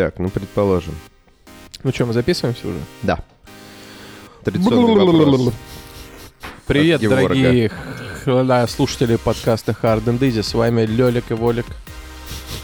[0.00, 0.94] Так, ну, предположим.
[1.82, 2.78] Ну что, мы записываемся уже?
[3.02, 3.18] Да.
[4.42, 5.52] Традиционный.
[6.66, 10.42] Привет, дорогие х- слушатели подкаста Hard and Easy.
[10.42, 11.66] С вами Лёлик и Волик,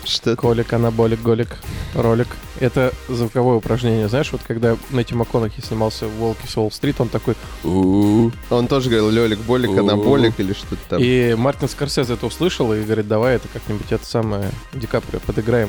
[0.06, 0.40] Что это?
[0.40, 1.58] Колик, Анаболик, Голик,
[1.94, 2.28] Ролик.
[2.58, 4.08] Это звуковое упражнение.
[4.08, 7.34] Знаешь, вот когда Мэтью МакКонахи снимался в «Волке с Уолл-стрит», он такой.
[7.62, 9.76] Он тоже говорил Лёлик, Болик.
[9.76, 11.02] Анаболик или что-то там.
[11.02, 15.68] И Мартин Скорсезе это услышал и говорит, давай это как-нибудь это самое Ди Каприо подыграем.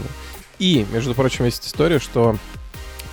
[0.59, 0.87] Ему».
[0.87, 2.37] И, между прочим, есть история, что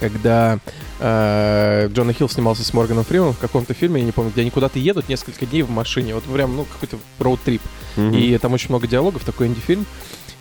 [0.00, 0.58] когда
[1.00, 4.50] э, Джона Хилл снимался с Морганом Фриманом в каком-то фильме, я не помню, где они
[4.50, 7.62] куда-то едут несколько дней в машине, вот прям, ну, какой-то роуд-трип.
[7.96, 8.14] Мгм.
[8.14, 9.86] И там очень много диалогов, такой инди-фильм.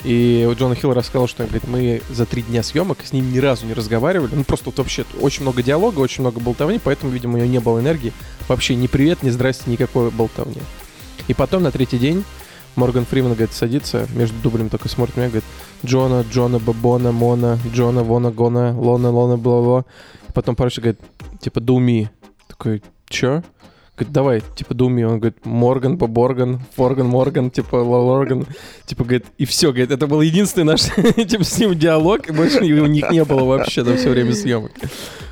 [0.03, 3.37] И вот Джона Хилл рассказал, что говорит, мы за три дня съемок с ним ни
[3.37, 4.35] разу не разговаривали.
[4.35, 7.59] Ну, просто вот вообще очень много диалога, очень много болтовни, поэтому, видимо, у него не
[7.59, 8.11] было энергии.
[8.49, 10.61] Вообще ни привет, ни здрасте, никакой болтовни.
[11.29, 12.25] И потом на третий день
[12.75, 15.45] Морган Фриман, говорит, садится, между дублями только смотрит меня, говорит,
[15.85, 19.85] Джона, Джона, Бабона, Мона, Джона, Вона, Гона, Лона, Лона, бла-бла.
[20.33, 20.99] Потом, короче, говорит,
[21.39, 22.09] типа, думи.
[22.47, 23.43] Такой, чё?
[23.95, 25.03] Говорит, давай, типа, думи.
[25.03, 28.47] Он говорит, Морган, Боборган, Форган, Морган, типа, Лорган.
[28.87, 30.81] Типа, говорит, и все, говорит, это был единственный наш,
[31.15, 34.71] типа, с ним диалог, и больше у них не было вообще за все время съемок.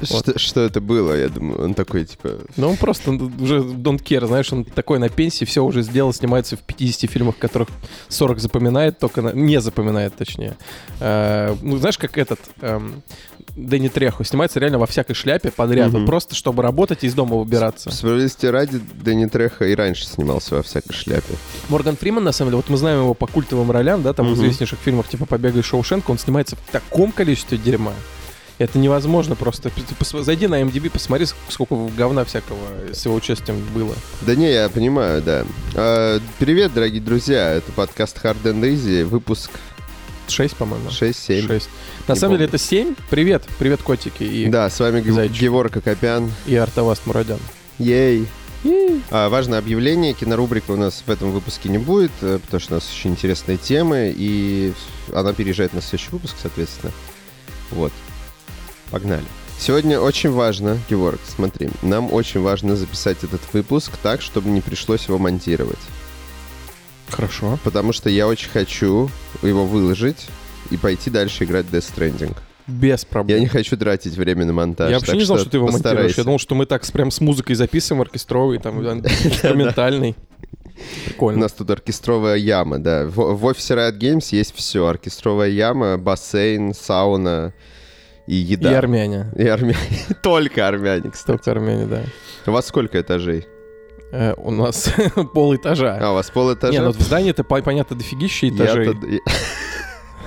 [0.05, 1.63] Что, что это было, я думаю?
[1.63, 2.39] Он такой, типа...
[2.57, 6.13] Ну, он просто он уже don't care, знаешь, он такой на пенсии, все уже сделал,
[6.13, 7.69] снимается в 50 фильмах, которых
[8.09, 10.55] 40 запоминает, только на- не запоминает, точнее.
[10.99, 13.01] Э, ну, знаешь, как этот эм,
[13.55, 17.35] Дэнни Трехо снимается реально во всякой шляпе подряд, вот просто чтобы работать и из дома
[17.35, 17.91] выбираться.
[17.91, 21.33] Справедливости ради, Дэнни Треха и раньше снимался во всякой шляпе.
[21.69, 24.29] Морган Фриман, на самом деле, вот мы знаем его по культовым ролям, да, там в
[24.31, 24.39] Мгм.
[24.39, 27.93] известнейших фильмах типа «Побега из Шоушенка», он снимается в таком количестве дерьма.
[28.61, 29.71] Это невозможно просто.
[30.21, 32.59] Зайди на MDB, посмотри, ск- сколько говна всякого
[32.93, 33.95] с его участием было.
[34.21, 35.45] Да не, я понимаю, да.
[35.73, 39.49] А, привет, дорогие друзья, это подкаст Hard and Easy, выпуск
[40.27, 40.89] 6, по-моему.
[40.89, 41.47] 6-7.
[41.47, 41.69] Шесть.
[42.07, 42.55] На Не самом деле помню.
[42.55, 42.95] это 7.
[43.09, 45.41] Привет, привет, котики и, Да, с вами Зайчик.
[45.41, 46.31] Геворг Акопян.
[46.45, 47.39] и Артаваст Мурадян.
[47.79, 48.27] Ей!
[49.09, 52.75] А, важное объявление, кинорубрика у нас в этом выпуске не будет, э, потому что у
[52.75, 54.71] нас очень интересные темы, и
[55.15, 56.91] она переезжает на следующий выпуск, соответственно.
[57.71, 57.91] Вот.
[58.91, 59.23] Погнали.
[59.57, 65.07] Сегодня очень важно, Геворг, смотри, нам очень важно записать этот выпуск так, чтобы не пришлось
[65.07, 65.77] его монтировать.
[67.09, 67.59] Хорошо.
[67.63, 69.09] Потому что я очень хочу
[69.41, 70.27] его выложить
[70.71, 72.35] и пойти дальше играть Death Stranding.
[72.67, 73.37] Без проблем.
[73.37, 74.89] Я не хочу тратить время на монтаж.
[74.89, 75.83] Я вообще не знал, что ты его монтируешь.
[75.83, 76.21] постарайся.
[76.21, 80.15] Я думал, что мы так прям с музыкой записываем, оркестровый, там, инструментальный.
[80.15, 81.41] У Прикольно.
[81.41, 83.05] нас тут оркестровая яма, да.
[83.05, 84.87] В, в офисе Riot Games есть все.
[84.87, 87.53] Оркестровая яма, бассейн, сауна
[88.31, 88.77] и И еда.
[88.77, 89.29] армяне.
[89.35, 89.77] И армяне.
[90.21, 91.27] Только армяне, кстати.
[91.37, 92.03] Только армяне, да.
[92.45, 93.45] У вас сколько этажей?
[94.11, 94.89] Э, У нас
[95.33, 95.97] пол этажа.
[96.01, 96.71] А, у вас пол этажа?
[96.73, 98.89] Не, ну в здании это понятно дофигища этажей.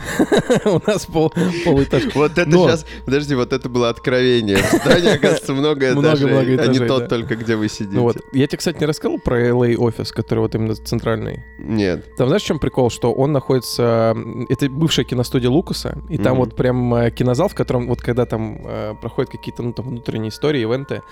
[0.65, 1.33] У нас пол
[1.65, 2.09] пол этажа.
[2.15, 2.87] Вот это Но- сейчас...
[3.05, 4.57] Подожди, вот это было откровение.
[4.59, 5.95] В здании, оказывается, много этажей,
[6.27, 7.09] Много-много а не этажей, тот да.
[7.09, 7.97] только, где вы сидите.
[7.97, 11.43] Ну вот, я тебе, кстати, не рассказал про LA офис, который вот именно центральный.
[11.59, 12.05] Нет.
[12.17, 12.91] Там знаешь, в чем прикол?
[12.91, 14.17] Что он находится...
[14.49, 16.41] Это бывшая киностудия Лукаса, и там Мгм.
[16.45, 20.31] вот прям э, кинозал, в котором вот когда там э, проходят какие-то ну, там внутренние
[20.31, 21.03] истории, ивенты,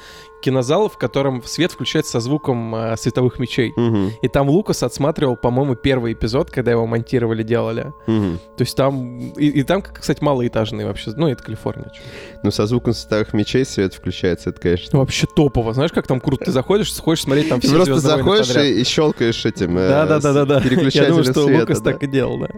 [0.42, 3.72] кинозал, в котором свет включается со звуком э, световых мечей.
[3.76, 7.92] Мгм, И там Лукас отсматривал, по-моему, первый эпизод, когда его монтировали, делали.
[8.06, 8.38] мгм.
[8.56, 9.30] То есть там...
[9.30, 11.12] И, и там, кстати, малоэтажные вообще.
[11.16, 11.90] Ну, это Калифорния.
[11.94, 12.00] чё.
[12.42, 14.98] Ну, со звуком световых мечей свет включается, это, конечно.
[14.98, 15.72] Вообще топово.
[15.74, 16.44] Знаешь, как там круто?
[16.46, 19.78] Ты заходишь, хочешь смотреть там Ты все просто «Звездные войны» заходишь и, и щелкаешь этим
[19.78, 20.60] э, Да, да, да, да, да.
[20.60, 21.92] с Я переключателем думаю, что света, Лукас да.
[21.92, 22.48] так и делал, да.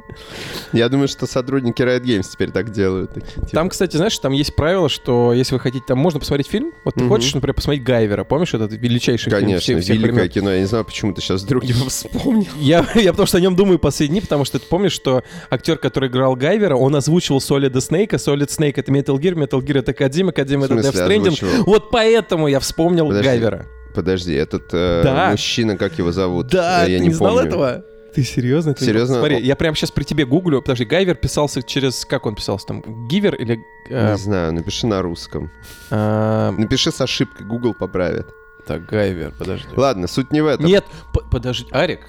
[0.72, 3.12] Я думаю, что сотрудники Riot Games теперь так делают.
[3.14, 6.48] такие, типа, Там, кстати, знаешь, там есть правило, что если вы хотите, там можно посмотреть
[6.48, 6.72] фильм.
[6.84, 7.08] Вот ты Мгм.
[7.10, 8.24] хочешь, например, посмотреть Гайвера.
[8.24, 10.28] Помнишь этот величайший фильм Конечно, всех, всех великое времен?
[10.30, 10.52] кино.
[10.52, 12.46] Я не знаю, почему ты сейчас вдруг его вспомнил.
[12.56, 15.76] Я, я потому что о нем думаю последние дни, потому что ты помнишь, что актер,
[15.78, 18.16] который играл Гайвера, он озвучивал Солида Снейка.
[18.16, 21.20] Solid Snake— это Metal Gear, Metal Gear— это Кадзима— В это Death Stranding.
[21.28, 21.64] озвучивал?
[21.64, 23.28] Вот поэтому я вспомнил Подожди.
[23.28, 23.66] Гайвера.
[23.94, 25.30] Подожди, этот э, Да.
[25.30, 26.48] мужчина, как его зовут?
[26.48, 27.48] Да, я ты не, не, знал помню.
[27.48, 27.84] этого?
[28.14, 28.74] Ты серьезно?
[28.74, 29.16] Ты- Серьезно?
[29.16, 30.62] Смотри, О- я прямо сейчас при тебе гуглю.
[30.62, 32.04] Подожди, Гайвер писался через...
[32.04, 33.08] Как он писался там?
[33.08, 33.58] Гивер или...
[33.90, 35.50] э, Не знаю, напиши на русском.
[35.90, 38.26] э, Напиши с ошибкой, Google поправит.
[38.66, 39.66] так, Гайвер, подожди.
[39.76, 40.64] Ладно, суть не в этом.
[40.66, 40.84] Нет,
[41.30, 42.00] подожди, Арик,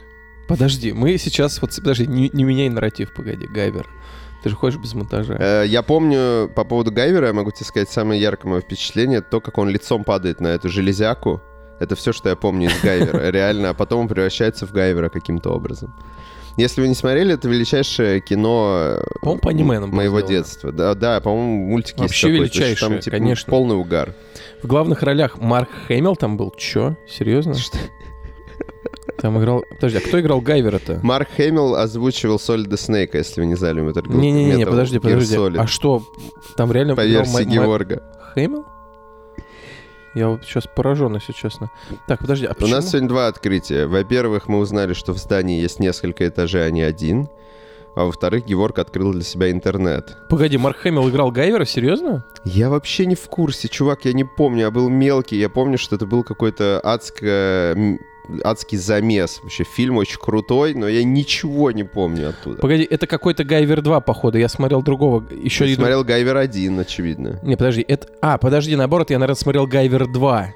[0.47, 3.87] подожди, мы сейчас вот, подожди, не, не меняй нарратив, погоди, Гайвер.
[4.43, 5.35] Ты же ходишь без монтажа.
[5.39, 9.41] Э, Я помню по поводу Гайвера, я могу тебе сказать, самое яркое мое впечатление, то,
[9.41, 11.41] как он лицом падает на эту железяку.
[11.79, 13.29] Это все, что я помню из Гайвера.
[13.31, 15.93] Реально, а потом он превращается в Гайвера каким-то образом.
[16.57, 20.27] Если вы не смотрели, это величайшее кино э, по было моего сделано.
[20.27, 20.71] детства.
[20.71, 23.49] Да, да, по-моему, мультики Вообще есть величайшее, там, типа, конечно.
[23.51, 24.13] полный угар.
[24.63, 26.53] В главных ролях Марк Хэмилл там был.
[26.57, 26.95] Чё?
[27.09, 27.55] Серьезно?
[27.55, 27.77] Что?
[29.17, 29.63] Там играл...
[29.75, 30.99] Подожди, а кто играл Гайвера-то?
[31.01, 33.81] Марк Хэмилл озвучивал Солида Снейка, если вы не знали.
[33.81, 35.37] Не-не-не, подожди, подожди.
[35.57, 36.03] А что,
[36.57, 36.95] там реально...
[36.95, 38.03] По версии Георга.
[38.33, 38.65] Хэмилл?
[40.15, 41.69] Я вот сейчас поражен, если честно.
[42.07, 42.71] Так, подожди, а У почему?
[42.71, 43.85] нас сегодня два открытия.
[43.85, 47.27] Во-первых, мы узнали, что в здании есть несколько этажей, а не один.
[47.97, 50.17] А во-вторых, Геворг открыл для себя интернет.
[50.29, 51.65] Погоди, Марк Хэмилл играл Guyver а?
[51.65, 52.25] Серьезно?
[52.45, 54.61] Я вообще не в курсе, чувак, я не помню.
[54.61, 57.75] Я был мелкий, я помню, что это был какой-то адско...
[58.43, 59.39] адский замес.
[59.43, 62.61] Вообще фильм очень крутой, но я ничего не помню оттуда.
[62.61, 64.37] Погоди, это какой-то Guyver 2, походу.
[64.37, 65.25] Я смотрел другого.
[65.31, 65.75] Еще Я и...
[65.75, 67.39] смотрел Guyver 1, очевидно.
[67.43, 68.07] Не, подожди, это...
[68.21, 70.53] А, подожди, наоборот, я, наверное, смотрел Guyver 2.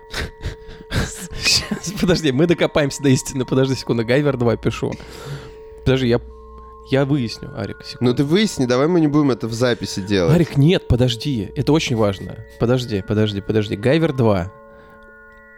[1.42, 3.46] Сейчас, подожди, мы докопаемся до истины.
[3.46, 4.92] Подожди секунду, Guyver 2 пишу.
[5.86, 6.20] Подожди, я...
[6.92, 8.16] Я выясню, Арик, Ну секунду.
[8.16, 10.34] ты выясни, давай мы не будем это в записи делать.
[10.34, 11.52] Арик, нет, подожди.
[11.56, 12.38] Это очень важно.
[12.60, 13.76] Подожди, подожди, подожди.
[13.76, 14.52] Гайвер 2.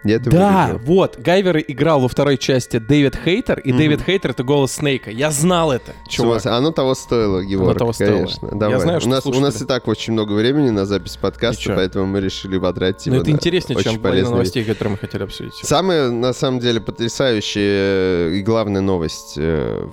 [0.04, 0.84] Я это Да, вырежу.
[0.84, 3.78] вот, Гайвер играл во второй части Дэвид Хейтер, и Мгм.
[3.78, 5.10] Дэвид Хейтер— это голос Снейка.
[5.10, 6.44] Я знал это, чувак.
[6.46, 8.16] Оно того стоило, Георг, того стоило.
[8.16, 8.46] конечно.
[8.50, 8.80] Я Давай.
[8.80, 12.06] знаю, что у, нас, у нас и так очень много времени на запись подкаста, поэтому
[12.06, 15.22] мы решили потратить Но его это на интереснее, очень чем половина новостей, которые мы хотели
[15.22, 15.54] обсудить.
[15.62, 19.86] Самая, на самом деле, потрясающая и главная новость э,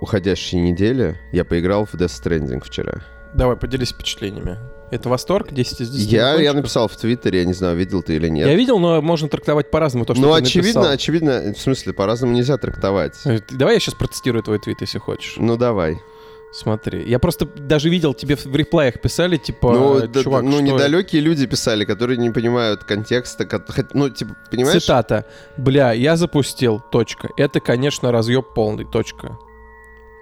[0.00, 1.18] уходящей недели.
[1.32, 3.02] Я поиграл в Death Stranding вчера.
[3.34, 4.58] Давай, поделись впечатлениями.
[4.90, 5.52] Это восторг?
[5.52, 8.46] 10 из 10 Я, я написал в Твиттере, я не знаю, видел ты или нет.
[8.46, 10.94] Я видел, но можно трактовать по-разному то, что ну, ты очевидно, написал.
[10.94, 13.14] очевидно, в смысле, по-разному нельзя трактовать.
[13.24, 15.34] Э, Давай я сейчас процитирую твой твит, если хочешь.
[15.38, 16.00] Ну, давай.
[16.52, 17.04] Смотри.
[17.06, 20.60] Я просто даже видел, тебе в реплаях писали, типа, ну, э, да- чувак, ну что
[20.62, 23.46] это?» недалекие люди писали, которые не понимают контекста.
[23.92, 24.82] Ну, типа, понимаешь?
[24.82, 25.26] Цитата.
[25.56, 27.28] Бля, я запустил, точка.
[27.36, 29.36] Это, конечно, разъеб полный, точка.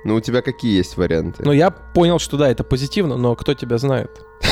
[0.05, 1.43] Ну, у тебя какие есть варианты?
[1.45, 4.11] Но я понял, что да, это позитивно, но кто тебя знает?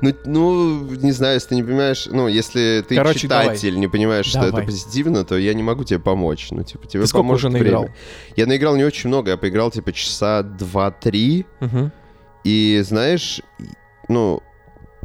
[0.00, 4.24] Ну, ну, не знаю, если ты не понимаешь, ну, если ты Короче, читатель, не понимаешь,
[4.24, 4.62] что Давай.
[4.62, 6.48] это позитивно, то я не могу тебе помочь.
[6.50, 7.82] Ну, типа, тебе Ты сколько поможет уже наиграл?
[7.82, 7.96] время.
[8.34, 11.92] Я наиграл не очень много, я поиграл, типа, часа два-три, Мгм.
[12.42, 13.42] и, знаешь,
[14.08, 14.42] ну,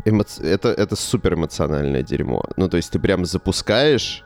[0.06, 2.46] эмо- это, это супер эмоциональное дерьмо.
[2.56, 4.24] Ну, то есть ты прям запускаешь,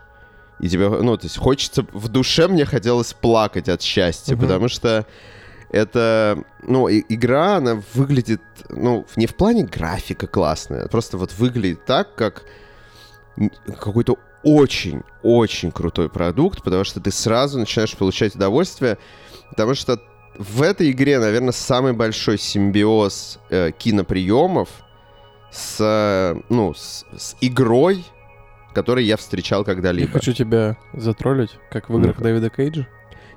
[0.62, 4.42] и тебе, ну, то есть хочется, в душе мне хотелось плакать от счастья, Мгм.
[4.44, 5.06] потому что
[5.72, 11.86] это, ну, и- игра, она выглядит, ну, не в плане графика классная, просто вот выглядит
[11.86, 12.44] так, как
[13.80, 18.98] какой-то очень-очень крутой продукт, потому что ты сразу начинаешь получать удовольствие,
[19.50, 20.00] потому что
[20.38, 24.70] в этой игре, наверное, самый большой симбиоз э, киноприемов
[25.52, 28.06] с, ну, с, с игрой,
[28.74, 30.12] который я встречал Я когда-либо.
[30.12, 32.24] хочу тебя затроллить, как в играх Ну-ка.
[32.24, 32.88] Дэвида Кейджа.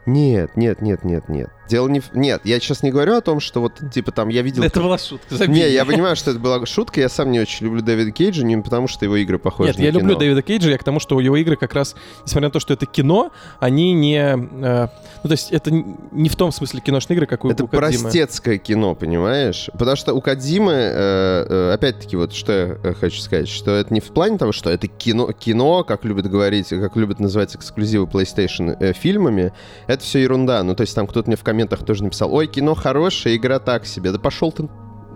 [0.06, 1.50] Нет, нет, нет, нет, нет.
[1.68, 2.02] Дело не...
[2.12, 4.62] Нет, я сейчас не говорю о том, что вот, типа, там, я видел...
[4.62, 5.54] Это была шутка, забей.
[5.54, 7.00] Не, я понимаю, что это была шутка.
[7.00, 9.82] Я сам не очень люблю Дэвида Кейджа, не потому что его игры похожи Нет, на
[9.82, 10.18] я люблю кино.
[10.20, 11.94] Дэвида Кейджа, я к тому, что его игры как раз,
[12.24, 13.30] несмотря на то, что это кино,
[13.60, 14.18] они не...
[14.18, 14.88] э,
[15.22, 18.58] ну, то есть это не в том смысле киношные игры, как у, Это у простецкое
[18.58, 19.70] кино, понимаешь?
[19.72, 23.92] Потому что у Кадзимы, э, э, опять-таки, вот что я э, хочу сказать, что это
[23.92, 28.06] не в плане того, что это кино, кино, как любят говорить, как любят называть эксклюзивы
[28.06, 29.52] PlayStation э, фильмами,
[29.86, 30.62] это все ерунда.
[30.62, 33.86] Ну, то есть там кто-то мне в комментах тоже написал, ой, кино хорошее, игра так
[33.86, 34.10] себе.
[34.10, 34.68] Да пошел ты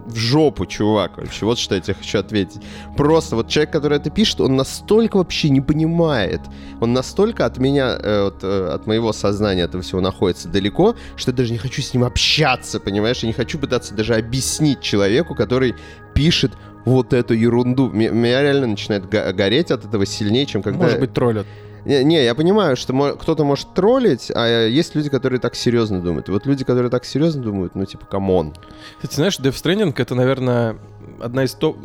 [0.07, 1.45] в жопу, чувак, вообще.
[1.45, 2.63] Вот что я тебе хочу ответить.
[2.97, 6.41] Просто вот человек, который это пишет, он настолько вообще не понимает,
[6.81, 11.33] он настолько от меня, э, вот, э, от моего сознания этого всего находится далеко, что
[11.33, 13.19] я даже не хочу с ним общаться, понимаешь?
[13.23, 15.75] Я не хочу пытаться даже объяснить человеку, который
[16.15, 16.53] пишет
[16.87, 17.91] вот эту ерунду.
[17.91, 20.85] Ме- Меня реально начинает го- гореть от этого сильнее, чем когда...
[20.85, 21.47] Может быть, троллят.
[21.89, 26.29] Не, я понимаю, что кто-то может троллить, а есть люди, которые так серьезно думают.
[26.29, 28.53] Вот люди, которые так серьезно думают, ну, типа, come on.
[29.01, 30.77] Ты знаешь, Death Stranding это, наверное,
[31.19, 31.79] одна из топ...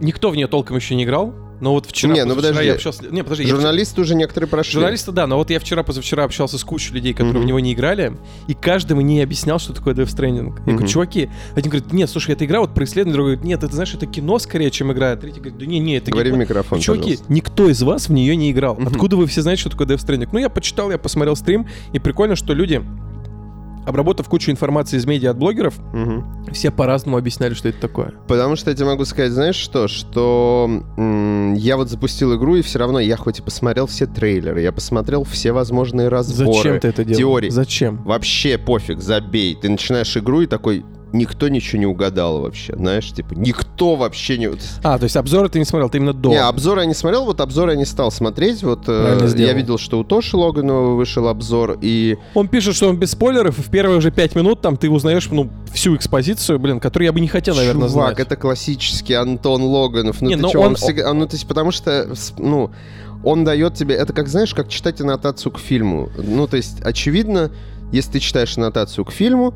[0.00, 2.64] Никто в нее толком еще не играл, но вот вчера, Не, ну подожди.
[2.64, 3.04] я общался...
[3.10, 4.72] Не, подожди, я вчера- Журналисты уже некоторые прошли.
[4.74, 7.42] Журналисты, да, но вот я вчера, позавчера общался с кучей людей, которые Мгм.
[7.42, 8.16] в него не играли,
[8.48, 10.54] и каждый мне объяснял, что такое Death Stranding.
[10.66, 13.62] Я говорю, чуваки, один говорит, нет, слушай, это игра вот про исследование, другой говорит, нет,
[13.64, 15.12] это, знаешь, это кино скорее, чем игра.
[15.12, 16.42] А третий говорит, да не, не, это Говори в кино.
[16.42, 17.32] микрофон, Чуваки, пожалуйста.
[17.32, 18.74] никто из вас в нее не играл.
[18.76, 18.88] Мгм.
[18.88, 20.28] Откуда вы все знаете, что такое Death Stranding?
[20.32, 22.82] Ну, я почитал, я посмотрел стрим, и прикольно, что люди,
[23.86, 26.44] обработав кучу информации из медиа от блогеров, Мгм.
[26.52, 28.12] все по-разному объясняли, что это такое.
[28.28, 29.88] Потому что я тебе могу сказать, знаешь что?
[29.88, 34.60] Что м, я вот запустил игру, и все равно я хоть и посмотрел все трейлеры,
[34.62, 36.52] я посмотрел все возможные разборы.
[36.52, 37.18] Зачем ты это делаешь?
[37.18, 37.50] теории.
[37.50, 38.02] Зачем?
[38.04, 39.56] Вообще пофиг, забей.
[39.60, 44.50] Ты начинаешь игру и такой, никто ничего не угадал вообще, знаешь, типа, никто вообще не...
[44.82, 46.30] А, то есть обзоры ты не смотрел, ты именно до.
[46.30, 49.78] Не, обзоры я не смотрел, вот обзоры я не стал смотреть, вот э, я видел,
[49.78, 53.70] что у Тоши Логанова вышел обзор, и Он пишет, что он без спойлеров, и в
[53.70, 57.28] первые уже пять минут там ты узнаешь, ну, всю экспозицию, блин, которую я бы не
[57.28, 58.26] хотел, наверное, Чувак, знать.
[58.26, 60.20] это классический Антон Логанов.
[60.20, 62.08] Ну Не, ты ну чё, он, он- всегда- ну, то есть, потому что,
[62.38, 62.70] ну,
[63.24, 63.94] он дает тебе...
[63.94, 66.10] Это как, знаешь, как читать аннотацию к фильму.
[66.18, 67.50] Ну, то есть, очевидно,
[67.92, 69.54] если ты читаешь аннотацию к фильму,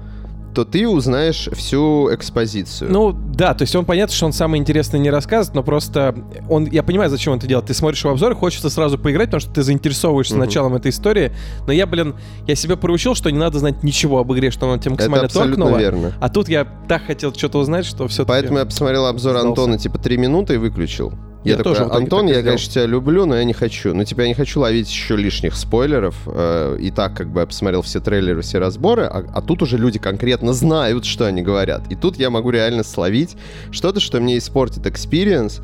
[0.54, 2.90] то ты узнаешь всю экспозицию.
[2.90, 6.14] Ну, да, то есть он понятно, что он самое интересное не рассказывает, но просто
[6.48, 7.66] он, я понимаю, зачем он это делает.
[7.66, 10.44] Ты смотришь его обзор, хочется сразу поиграть, потому что ты заинтересовываешься Мгм.
[10.44, 11.32] началом этой истории.
[11.66, 12.14] Но я, блин,
[12.46, 15.26] я себя проучил, что не надо знать ничего об игре, что она тебя это максимально
[15.26, 15.78] абсолютно торкнула.
[15.80, 16.12] верно.
[16.20, 19.48] А тут я так хотел что-то узнать, что все Поэтому я посмотрел обзор сдался.
[19.48, 21.12] Антона, типа, три минуты и выключил.
[21.42, 23.94] Я, Я такой, тоже Антон, так я, конечно, тебя люблю, но я не хочу.
[23.94, 26.14] Ну, типа, я не хочу ловить еще лишних спойлеров.
[26.26, 29.78] э, и так, как бы, я посмотрел все трейлеры, все разборы, а, а тут уже
[29.78, 31.90] люди конкретно знают, что они говорят.
[31.90, 33.36] И тут я могу реально словить
[33.70, 35.62] что-то, что мне испортит experience.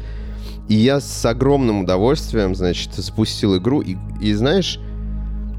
[0.69, 3.83] И я с огромным удовольствием, значит, запустил игру.
[3.83, 4.81] И, и знаешь,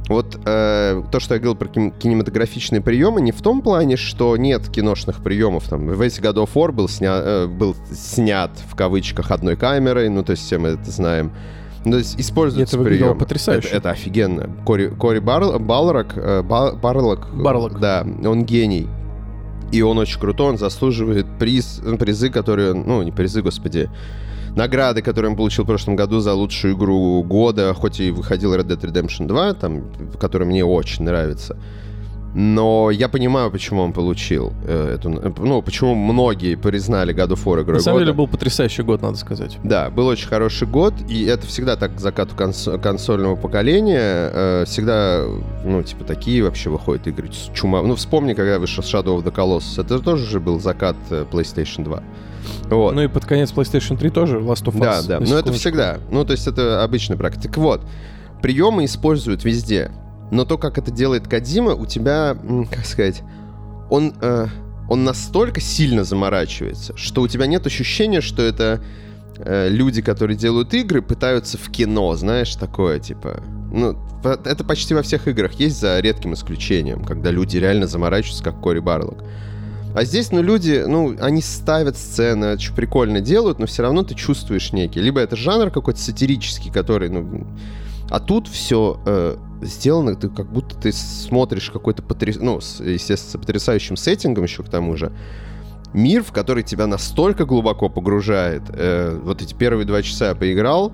[0.07, 4.37] вот э, то, что я говорил про кин- кинематографичные приемы, не в том плане, что
[4.37, 5.67] нет киношных приемов.
[5.67, 10.23] Там, весь God of War был, сня, э, был снят в кавычках одной камерой, ну,
[10.23, 11.31] то есть все мы это знаем.
[11.85, 13.19] Ну, то есть используются Это выглядело приемы.
[13.19, 13.67] потрясающе.
[13.69, 14.49] Это, это офигенно.
[14.65, 17.79] Кори, Кори Бар, Балрак, э, Ба- Барлог, Барлог.
[17.79, 18.87] да, он гений.
[19.71, 23.89] И он очень крутой, он заслуживает приз, ну, призы, которые, ну, не призы, господи,
[24.57, 28.67] награды, которые он получил в прошлом году за лучшую игру года, хоть и выходил Red
[28.67, 29.83] Dead Redemption 2, там,
[30.19, 31.55] который мне очень нравится.
[32.35, 35.09] Но я понимаю, почему он получил э, эту...
[35.09, 38.05] Ну, почему многие признали God of War игрой На самом года.
[38.05, 39.57] деле был потрясающий год, надо сказать.
[39.63, 44.29] Да, был очень хороший год, и это всегда так к закату конс- консольного поколения.
[44.33, 45.23] э, всегда,
[45.65, 47.81] ну, типа, такие вообще выходят игры чума.
[47.81, 49.81] Ну, вспомни, когда вышел Shadow of the Colossus.
[49.81, 52.03] Это тоже же был закат э, PlayStation 2.
[52.69, 52.95] Вот.
[52.95, 54.79] Ну и под конец PlayStation 3 тоже Last of Us.
[54.79, 55.19] Да, да.
[55.19, 55.53] Но это секундочку.
[55.59, 55.99] всегда.
[56.11, 57.47] Ну, то есть это обычная практика.
[57.47, 57.81] Так вот,
[58.41, 59.91] приемы используют везде.
[60.31, 62.37] Но то, как это делает Кадима, у тебя,
[62.71, 63.23] как сказать,
[63.89, 64.47] он, э,
[64.89, 68.81] он настолько сильно заморачивается, что у тебя нет ощущения, что это
[69.37, 73.41] э, люди, которые делают игры, пытаются в кино, знаешь, такое, типа...
[73.71, 78.59] Ну, это почти во всех играх есть, за редким исключением, когда люди реально заморачиваются, как
[78.61, 79.23] Кори Барлок.
[79.97, 84.13] А здесь, ну, люди, ну, они ставят сцены, очень прикольно делают, но все равно ты
[84.13, 84.99] чувствуешь некий.
[84.99, 87.47] Либо это жанр какой-то сатирический, который, ну...
[88.11, 92.35] А тут все сделано, ты как будто ты смотришь какой-то потряс...
[92.35, 95.11] ну, естественно, с потрясающим сеттингом еще к тому же.
[95.93, 98.61] Мир, в который тебя настолько глубоко погружает.
[98.69, 100.93] Э, вот эти первые два часа я поиграл.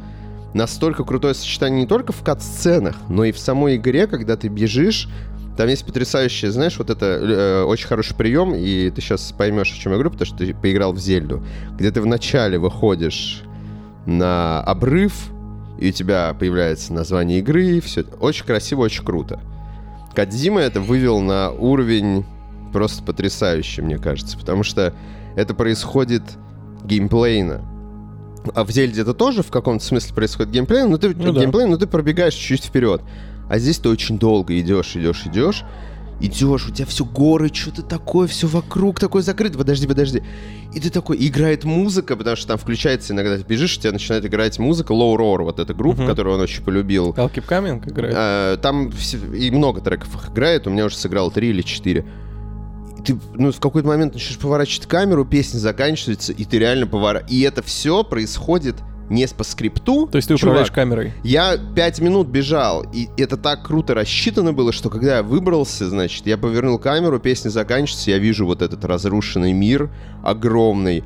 [0.54, 5.10] Настолько крутое сочетание не только в кат-сценах, но и в самой игре, когда ты бежишь.
[5.58, 9.76] Там есть потрясающее, знаешь, вот это э, очень хороший прием, и ты сейчас поймешь, о
[9.76, 11.44] чем я говорю, потому что ты поиграл в Зельду,
[11.78, 13.44] где ты вначале выходишь
[14.06, 15.14] на обрыв,
[15.80, 19.40] и у тебя появляется название игры, все очень красиво, очень круто.
[20.16, 22.26] Кадзима это вывел на уровень
[22.72, 24.94] просто потрясающий, мне кажется, потому что
[25.36, 26.24] это происходит
[26.84, 27.62] геймплейно.
[28.54, 31.40] А в Зельде это тоже в каком-то смысле происходит геймплейно, но ты Ну да.
[31.40, 33.02] геймплейно, но ты пробегаешь чуть вперед.
[33.50, 35.64] А здесь ты очень долго идешь, идешь, идешь.
[36.22, 39.58] Идешь, у тебя все горы, что-то такое, все вокруг такое закрыто.
[39.58, 40.24] Подожди, подожди.
[40.74, 44.24] И ты такой, играет музыка, потому что там включается иногда, ты бежишь, у тебя начинает
[44.26, 44.94] играть музыка.
[44.94, 46.08] Low Roar, вот эта группа, Мгм.
[46.10, 47.12] которую он очень полюбил.
[47.12, 48.14] Hell Keep Coming играет.
[48.16, 52.06] Э, Там все- и много треков их играет, у меня уже сыграл три или четыре.
[53.00, 57.34] И ты, ну, в какой-то момент начинаешь поворачивать камеру, песня заканчивается, и ты реально поворачиваешь.
[57.34, 58.76] И это все происходит
[59.10, 60.08] не по скрипту.
[60.08, 61.14] То есть ты Чувак, управляешь камерой.
[61.24, 66.26] я пять минут бежал, и это так круто рассчитано было, что когда я выбрался, значит,
[66.28, 69.90] я повернул камеру, песня заканчивается, я вижу вот этот разрушенный мир,
[70.24, 71.04] огромный.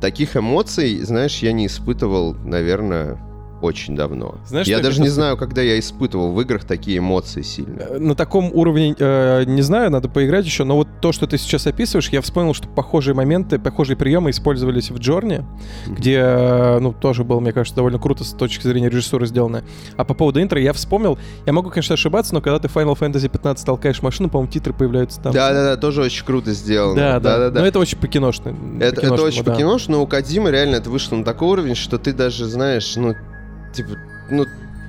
[0.00, 3.18] Таких эмоций, знаешь, я не испытывал, наверное,
[3.60, 4.36] очень давно.
[4.46, 7.80] Знаешь, я даже это- не знаю, когда я испытывал в играх такие эмоции сильно.
[7.80, 11.38] Э, На таком уровне, э, не знаю, надо поиграть еще, но вот то, что ты
[11.38, 15.44] сейчас описываешь, я вспомнил, что похожие моменты, похожие приемы использовались в Джорне,
[15.86, 19.62] где, э, ну, тоже было, мне кажется, довольно круто с точки зрения режиссуры сделано.
[19.96, 23.28] А по поводу интро я вспомнил, я могу, конечно, ошибаться, но когда ты Final Fantasy
[23.28, 25.32] 15 толкаешь машину, по-моему, титры появляются там.
[25.32, 26.94] Да-да-да, тоже очень круто сделано.
[26.94, 27.30] Да, да.
[27.38, 27.60] Да-да-да.
[27.60, 28.54] Но это очень по-киношно.
[28.80, 29.52] Это, это очень да.
[29.52, 33.14] по-киношному, но у Кадима реально это вышло на такой уровень, что ты даже, знаешь, ну,
[33.72, 33.90] типа,
[34.30, 34.44] ну,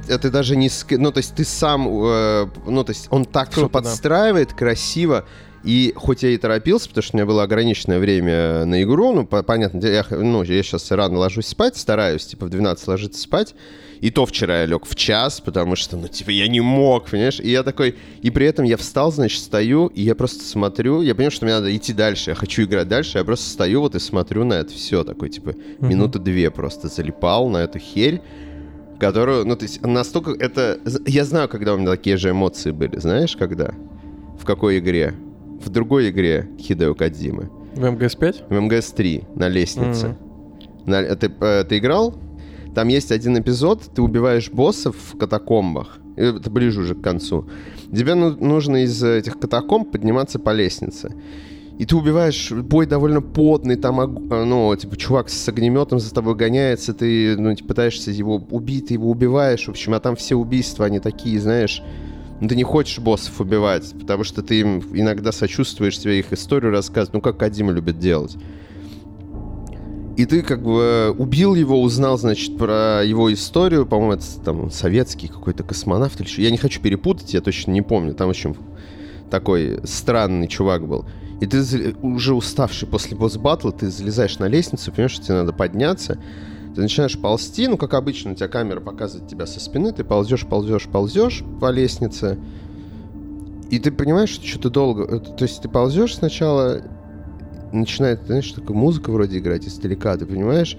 [0.08, 0.68] это даже не...
[0.68, 1.88] ск- Ну, то есть ты сам...
[1.88, 3.80] э, ну, то есть он так все Круто, да.
[3.80, 5.26] подстраивает красиво,
[5.64, 9.26] и хоть я и торопился, потому что у меня было ограниченное время на игру, ну,
[9.26, 13.54] по- понятно, я, ну, я сейчас рано ложусь спать, стараюсь, типа, в 12 ложиться спать,
[14.00, 17.42] и то вчера я лег в час, потому что, ну, типа, я не мог, понимаешь?
[17.42, 17.98] И я такой...
[18.22, 21.56] И при этом я встал, значит, стою, и я просто смотрю, я понимаю, что мне
[21.56, 24.72] надо идти дальше, я хочу играть дальше, я просто стою вот и смотрю на это
[24.74, 25.90] все, такой, типа, Мгм.
[25.90, 28.22] минуты две просто залипал на эту херь,
[29.00, 30.80] которую, ну, то есть, настолько это...
[31.06, 33.74] Я знаю, когда у меня такие же эмоции были, знаешь, когда?
[34.40, 35.14] В какой игре?
[35.60, 37.50] В другой игре Хидео В Кадзимы.
[37.76, 38.48] МГС-5?
[38.50, 40.18] В МГС-3 на лестнице.
[40.86, 42.16] На- ты, э, ты играл?
[42.76, 45.98] Там есть один эпизод, ты убиваешь боссов в катакомбах.
[46.16, 47.50] Это ближе уже к концу.
[47.92, 51.14] Тебе ну, нужно из этих катакомб подниматься по лестнице.
[51.80, 56.94] И ты убиваешь, бой довольно потный, там, ну, типа, чувак с огнеметом за тобой гоняется,
[56.94, 60.86] ты, ну, типа, пытаешься его убить, ты его убиваешь, в общем, а там все убийства,
[60.86, 61.82] они такие, знаешь,
[62.42, 66.74] ну, ты не хочешь боссов убивать, потому что ты им иногда сочувствуешь себе их историю
[66.74, 68.36] рассказывать, ну, как Кадима любит делать.
[70.18, 73.86] И ты как бы убил его, узнал, значит, про его историю.
[73.86, 76.42] По-моему, это там советский какой-то космонавт или что.
[76.42, 78.14] Я не хочу перепутать, я точно не помню.
[78.14, 78.58] Там, в общем,
[79.30, 81.06] такой странный чувак был.
[81.42, 86.20] И ты уже уставший после босс-батла, ты залезаешь на лестницу, понимаешь, что тебе надо подняться.
[86.76, 90.46] Ты начинаешь ползти, ну, как обычно, у тебя камера показывает тебя со спины, ты ползешь,
[90.46, 92.38] ползешь, ползешь по лестнице.
[93.70, 95.04] И ты понимаешь, что что-то долго...
[95.04, 96.82] Э, то есть ты ползешь сначала,
[97.72, 100.78] начинает, знаешь, такая музыка вроде играть издалека, ты понимаешь?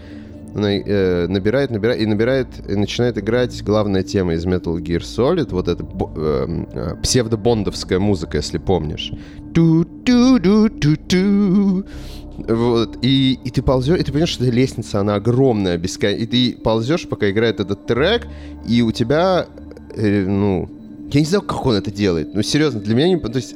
[0.54, 5.69] Э, набирает, набирает, и набирает, и начинает играть главная тема из Metal Gear Solid, вот
[5.69, 9.12] эта э, э, псевдобондовская музыка, если помнишь.
[9.54, 11.04] Ту-ту-ду-ту-ту.
[12.49, 16.25] Вот, и, и ты ползешь, и ты понимаешь, что эта лестница, она огромная, бесконечная.
[16.25, 18.26] И ты ползешь, пока играет этот трек,
[18.66, 19.47] и у тебя,
[19.95, 20.69] э, ну,
[21.12, 22.35] я не знаю, как он это делает.
[22.35, 23.19] Ну, серьезно, для меня не...
[23.19, 23.54] То есть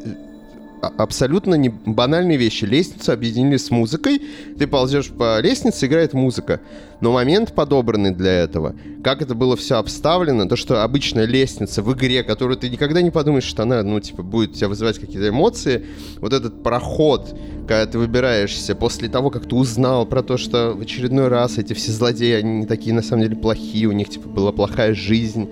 [0.89, 2.65] абсолютно не банальные вещи.
[2.65, 4.23] Лестницу объединили с музыкой,
[4.59, 6.61] ты ползешь по лестнице, играет музыка.
[7.01, 11.93] Но момент подобранный для этого, как это было все обставлено, то, что обычная лестница в
[11.93, 15.85] игре, которую ты никогда не подумаешь, что она, ну, типа, будет тебя вызывать какие-то эмоции,
[16.19, 17.39] вот этот проход,
[17.69, 21.73] когда ты выбираешься после того, как ты узнал про то, что в очередной раз эти
[21.73, 25.51] все злодеи, они не такие, на самом деле, плохие, у них, типа, была плохая жизнь,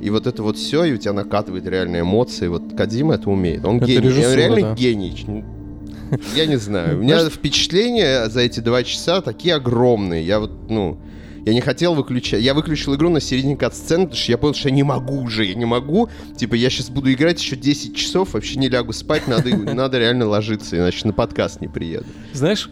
[0.00, 2.48] и вот это вот все, и у тебя накатывает реальные эмоции.
[2.48, 3.64] Вот Кадима это умеет.
[3.64, 4.08] Он это гений.
[4.08, 4.74] Он реально да.
[4.74, 5.44] гений.
[6.34, 6.98] Я не знаю.
[7.00, 10.24] У меня впечатления за эти два часа такие огромные.
[10.24, 10.98] Я вот, ну...
[11.44, 12.42] Я не хотел выключать.
[12.42, 15.44] Я выключил игру на середине кат-сцены, потому что я понял, что я не могу уже.
[15.44, 16.08] Я не могу.
[16.36, 19.28] Типа, я сейчас буду играть еще 10 часов, вообще не лягу спать.
[19.28, 22.06] Надо, надо реально ложиться, иначе на подкаст не приеду.
[22.32, 22.68] Знаешь,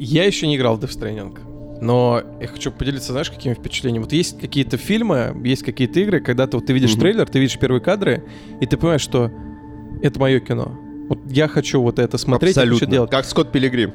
[0.00, 1.51] я еще не играл в Death Stranding.
[1.82, 4.04] Но я хочу поделиться, знаешь, какими впечатлениями.
[4.04, 7.00] Вот есть какие-то фильмы, есть какие-то игры, когда ты, вот, ты видишь mm-hmm.
[7.00, 8.22] трейлер, ты видишь первые кадры,
[8.60, 9.32] и ты понимаешь, что
[10.00, 10.78] это мое кино.
[11.08, 12.78] Вот я хочу вот это смотреть, Абсолютно.
[12.78, 13.10] хочу делать.
[13.10, 13.94] Как Скотт Пилигрим.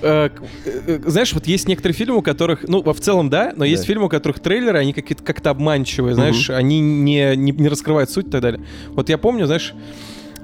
[0.00, 0.30] Э,
[0.64, 4.06] э, знаешь, вот есть некоторые фильмы, у которых, ну, в целом, да, но есть фильмы,
[4.06, 8.40] у которых трейлеры, они как-то обманчивые, знаешь, они не, не, не раскрывают суть и так
[8.40, 8.62] далее.
[8.88, 9.74] Вот я помню, знаешь,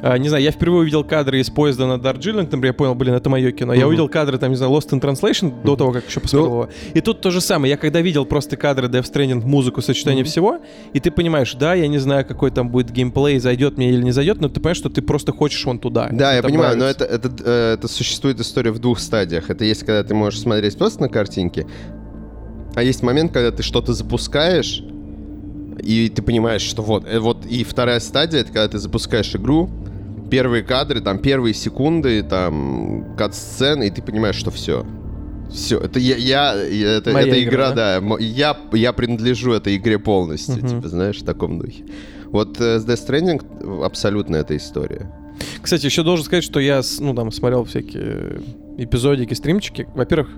[0.03, 3.31] не знаю, я впервые увидел кадры из поезда на Дарджилинг, например, я понял, блин, это
[3.31, 3.75] мое кино.
[3.75, 6.69] Я увидел кадры, там, не знаю, Lost in Translation до того, как еще посмотрел его.
[6.95, 7.71] И тут то же самое.
[7.71, 10.59] Я когда видел просто кадры Death Stranding, музыку, сочетание всего,
[10.93, 14.13] и ты понимаешь, да, я не знаю, какой там будет геймплей, зайдет мне или не
[14.13, 16.09] зайдет, но ты понимаешь, что ты просто хочешь вон туда.
[16.13, 19.51] Да, я понимаю, но это, это, э, это существует история в двух стадиях.
[19.51, 21.67] Это есть, когда ты можешь смотреть просто на картинке,
[22.75, 24.83] а есть момент, когда ты что-то запускаешь,
[25.83, 29.71] и ты понимаешь, что вот, э, вот и вторая стадия, это когда ты запускаешь игру,
[30.31, 34.87] первые кадры, там первые секунды, там кат-сцены, и ты понимаешь, что все.
[35.51, 39.99] Все, это я, я, это, Моя эта игра, игра, да, я, я принадлежу этой игре
[39.99, 40.69] полностью, uh-huh.
[40.69, 41.85] типа, знаешь, в таком духе.
[42.27, 45.13] Вот э, с Death Stranding абсолютно эта история.
[45.63, 48.41] Кстати, еще должен сказать, что я, ну, там, смотрел всякие
[48.77, 49.87] эпизодики, стримчики.
[49.95, 50.31] Во-первых,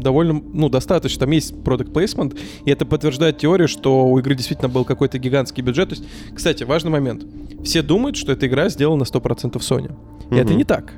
[0.00, 1.20] довольно, ну, достаточно.
[1.20, 5.62] Там есть product placement, и это подтверждает теорию, что у игры действительно был какой-то гигантский
[5.62, 5.90] бюджет.
[5.90, 7.24] То есть, кстати, важный момент.
[7.64, 9.92] Все думают, что эта игра сделана 100% Sony.
[10.30, 10.36] И угу.
[10.36, 10.94] это не так.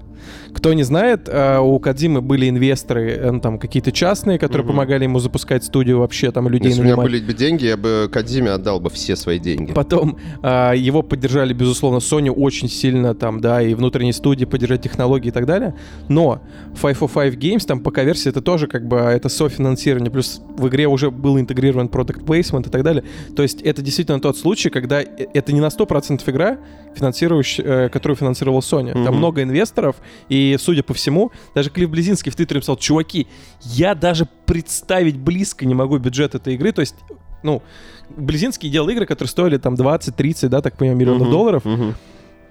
[0.54, 4.72] Кто не знает, э, у Кадзимы были инвесторы, э, там какие-то частные, которые угу.
[4.72, 6.98] помогали ему запускать студию вообще, там людей Если нанимать.
[6.98, 9.72] у меня были бы деньги, я бы Кадзиме отдал бы все свои деньги.
[9.72, 15.28] Потом э, его поддержали, безусловно, Sony очень сильно там, да, и внутренние студии поддержать технологии
[15.28, 15.74] и так далее.
[16.08, 16.42] Но
[16.80, 21.10] 505 Games, там пока версия, это тоже как бы это софинансирование, плюс в игре уже
[21.10, 23.04] был интегрирован product placement и так далее.
[23.36, 26.58] То есть это действительно тот случай, когда это не на 100% игра,
[26.94, 28.92] финансирующая, которую финансировал Sony.
[28.94, 29.04] Угу.
[29.04, 29.96] Там много инвесторов,
[30.28, 33.26] и, судя по всему, даже Клифф Близинский в Твиттере написал, чуваки,
[33.62, 36.72] я даже представить близко не могу бюджет этой игры.
[36.72, 36.94] То есть,
[37.42, 37.62] ну,
[38.16, 41.64] Близинский делал игры, которые стоили там 20-30, да, так понимаю, миллионов uh-huh, долларов.
[41.64, 41.94] Uh-huh.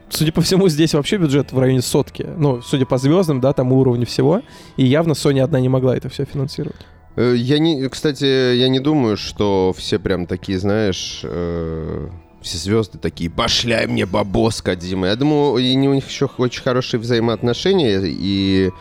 [0.10, 2.28] Судя по всему, здесь вообще бюджет в районе сотки.
[2.38, 4.42] Ну, судя по звездам, да, там уровню всего.
[4.76, 6.86] И явно Sony одна не могла это все финансировать.
[7.16, 12.10] Э, я не, кстати, я не думаю, что все прям такие, знаешь, э,
[12.42, 15.08] все звезды такие, башляй мне бабос, Кадима.
[15.08, 18.72] Я думаю, и у них еще очень хорошие взаимоотношения, и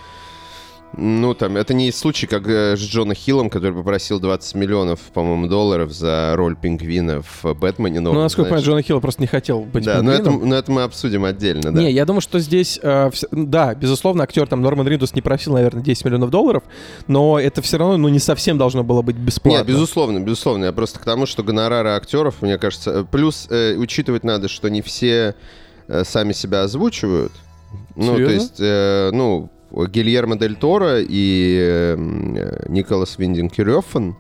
[0.97, 5.47] Ну, там, это не случай, как э, с Джона Хиллом, который попросил 20 миллионов, по-моему,
[5.47, 8.01] долларов за роль пингвина в «Бэтмене».
[8.01, 10.49] Ну, насколько я понимаю, Джона Хилла просто не хотел быть Да, но это, пингвином.
[10.49, 11.81] но это мы обсудим отдельно, да.
[11.81, 15.53] Не, я думаю, что здесь, э, вс- да, безусловно, актер там Норман Ридус не просил,
[15.55, 16.65] наверное, 10 миллионов долларов,
[17.07, 19.59] но это все равно, ну, не совсем должно было быть бесплатно.
[19.59, 20.65] Нет, безусловно, безусловно.
[20.65, 22.91] Я просто к тому, что гонорары актеров, мне кажется...
[22.91, 25.37] э, Плюс э, учитывать надо, что не все
[25.87, 27.33] э, сами себя озвучивают.
[27.95, 28.33] Ну, то Серьезно?
[28.35, 34.17] есть, э, ну, Гильермо Дель Торо и э, м, э, Николас Виндинг Кирёффен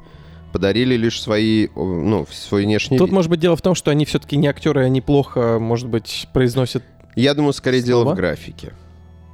[0.53, 3.15] подарили лишь свои, ну, свой внешний Тут, вид.
[3.15, 6.83] может быть, дело в том, что они все-таки не актеры, они плохо, может быть, произносят...
[7.15, 8.15] Я думаю, скорее дело Слова?
[8.15, 8.73] в графике.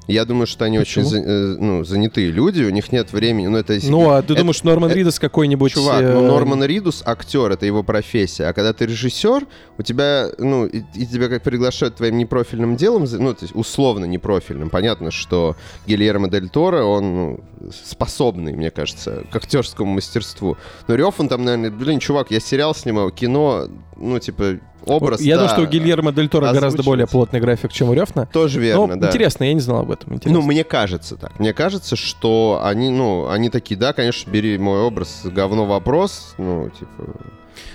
[0.08, 1.22] Я думаю, что они очень Почему?
[1.22, 3.48] за- э, ну, занятые люди, у них нет времени.
[3.48, 5.72] Ну, это Ну, а ты это- думаешь, Норман это- Ридус какой-нибудь...
[5.72, 8.44] Чувак, э, ну Норман Ридус актер, это его профессия.
[8.46, 9.46] А когда ты режиссер,
[9.78, 14.04] у тебя, ну, и, и тебя как приглашают твоим непрофильным делом, ну, то есть условно
[14.04, 14.70] непрофильным.
[14.70, 17.40] Понятно, что Гильермо Дель Торо, он ну,
[17.84, 20.56] способный, мне кажется, к актерскому мастерству.
[20.86, 23.66] Но Рёв, он там, наверное, блин, чувак, я сериал снимал, кино,
[23.96, 27.72] ну, типа, образ, Я да, думаю, что у Гильермо Дель Торо гораздо более плотный график,
[27.72, 28.26] чем у Рёфна.
[28.32, 29.08] Тоже верно, Ну, да.
[29.08, 30.14] интересно, я не знал об этом.
[30.14, 30.40] Интересно.
[30.40, 31.38] Ну, мне кажется так.
[31.38, 36.70] Мне кажется, что они, ну, они такие, да, конечно, бери мой образ, говно вопрос, ну,
[36.70, 37.14] типа...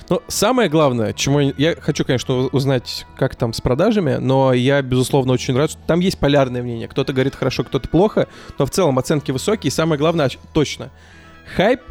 [0.10, 5.32] Но самое главное, чему я, хочу, конечно, узнать, как там с продажами, но я, безусловно,
[5.34, 6.88] очень рад, что там есть полярное мнение.
[6.90, 8.28] Кто-то говорит хорошо, кто-то плохо,
[8.60, 9.70] но в целом оценки высокие.
[9.70, 10.90] И самое главное, оч- точно,
[11.56, 11.82] хайп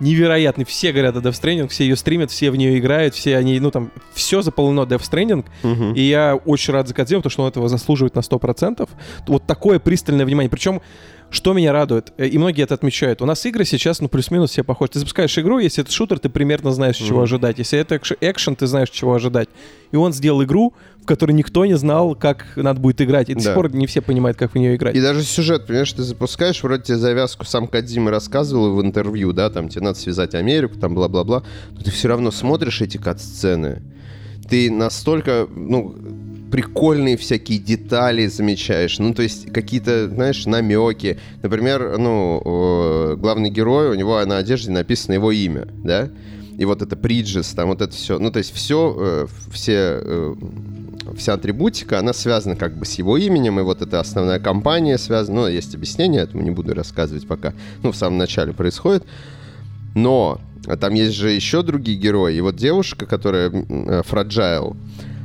[0.00, 0.64] невероятный.
[0.64, 3.70] Все говорят о Death Stranding, все ее стримят, все в нее играют, все они, ну
[3.70, 5.44] там, все заполнено Death Stranding.
[5.62, 5.94] мгм.
[5.94, 8.88] И я очень рад за Кодзиму, потому что он этого заслуживает на 100%.
[9.26, 10.50] Вот такое пристальное внимание.
[10.50, 10.80] Причем,
[11.30, 14.64] что меня радует, э, и многие это отмечают, у нас игры сейчас, ну, плюс-минус все
[14.64, 14.92] похожи.
[14.92, 17.58] Ты запускаешь игру, если это шутер, ты примерно знаешь, чего ожидать.
[17.58, 19.48] Если это экш- экшен, ты знаешь, чего ожидать.
[19.92, 23.28] И он сделал игру, в которой никто не знал, как надо будет играть.
[23.30, 23.54] И до сих Да.
[23.54, 24.94] пор не все понимают, как в нее играть.
[24.96, 29.50] И даже сюжет, понимаешь, ты запускаешь, вроде тебе завязку сам Кадзима рассказывал в интервью, да,
[29.50, 33.82] там тебе надо связать Америку, там бла-бла-бла, но ты все равно смотришь эти кат-сцены,
[34.48, 35.94] ты настолько, ну,
[36.50, 41.18] прикольные всякие детали замечаешь, ну, то есть какие-то, знаешь, намеки.
[41.42, 46.10] Например, ну, э, главный герой, у него на одежде написано его имя, да,
[46.58, 50.34] и вот это Приджес, там вот это все, ну, то есть все, все э,
[51.16, 55.42] вся атрибутика, она связана как бы с его именем, и вот эта основная компания связана,
[55.42, 59.04] ну, есть объяснение, этому не буду рассказывать пока, ну, в самом начале происходит,
[59.94, 60.40] но
[60.80, 64.02] там есть же еще другие герои, и вот девушка, которая м, э,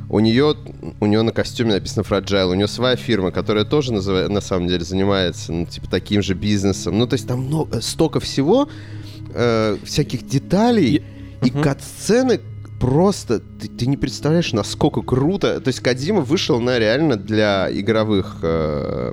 [0.08, 0.54] у нее,
[1.00, 4.68] у нее на костюме написано Fragile, у нее своя фирма, которая тоже называ- на самом
[4.68, 6.98] деле занимается, ну, типа, таким же бизнесом.
[6.98, 8.68] Ну, то есть там много, столько всего,
[9.34, 11.02] э, всяких деталей,
[11.44, 11.62] и Мгм.
[11.62, 12.40] кат-сцены
[12.78, 13.40] просто...
[13.40, 15.60] Ты, ты не представляешь, насколько круто.
[15.60, 19.12] То есть Кадима вышел на реально для игровых э,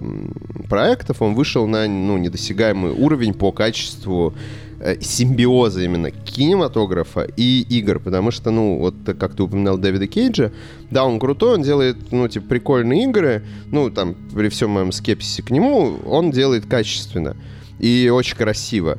[0.70, 4.34] проектов, он вышел на ну, недосягаемый уровень по качеству
[4.80, 10.52] э, симбиоза именно кинематографа и игр, потому что, ну, вот как ты упоминал Дэвида Кейджа,
[10.90, 15.44] да, он крутой, он делает, ну, типа, прикольные игры, ну, там, при всем моем скепсисе
[15.44, 17.36] к нему, он делает качественно
[17.80, 18.98] и очень красиво.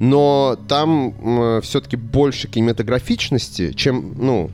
[0.00, 4.50] Но там все-таки больше кинематографичности, чем, ну,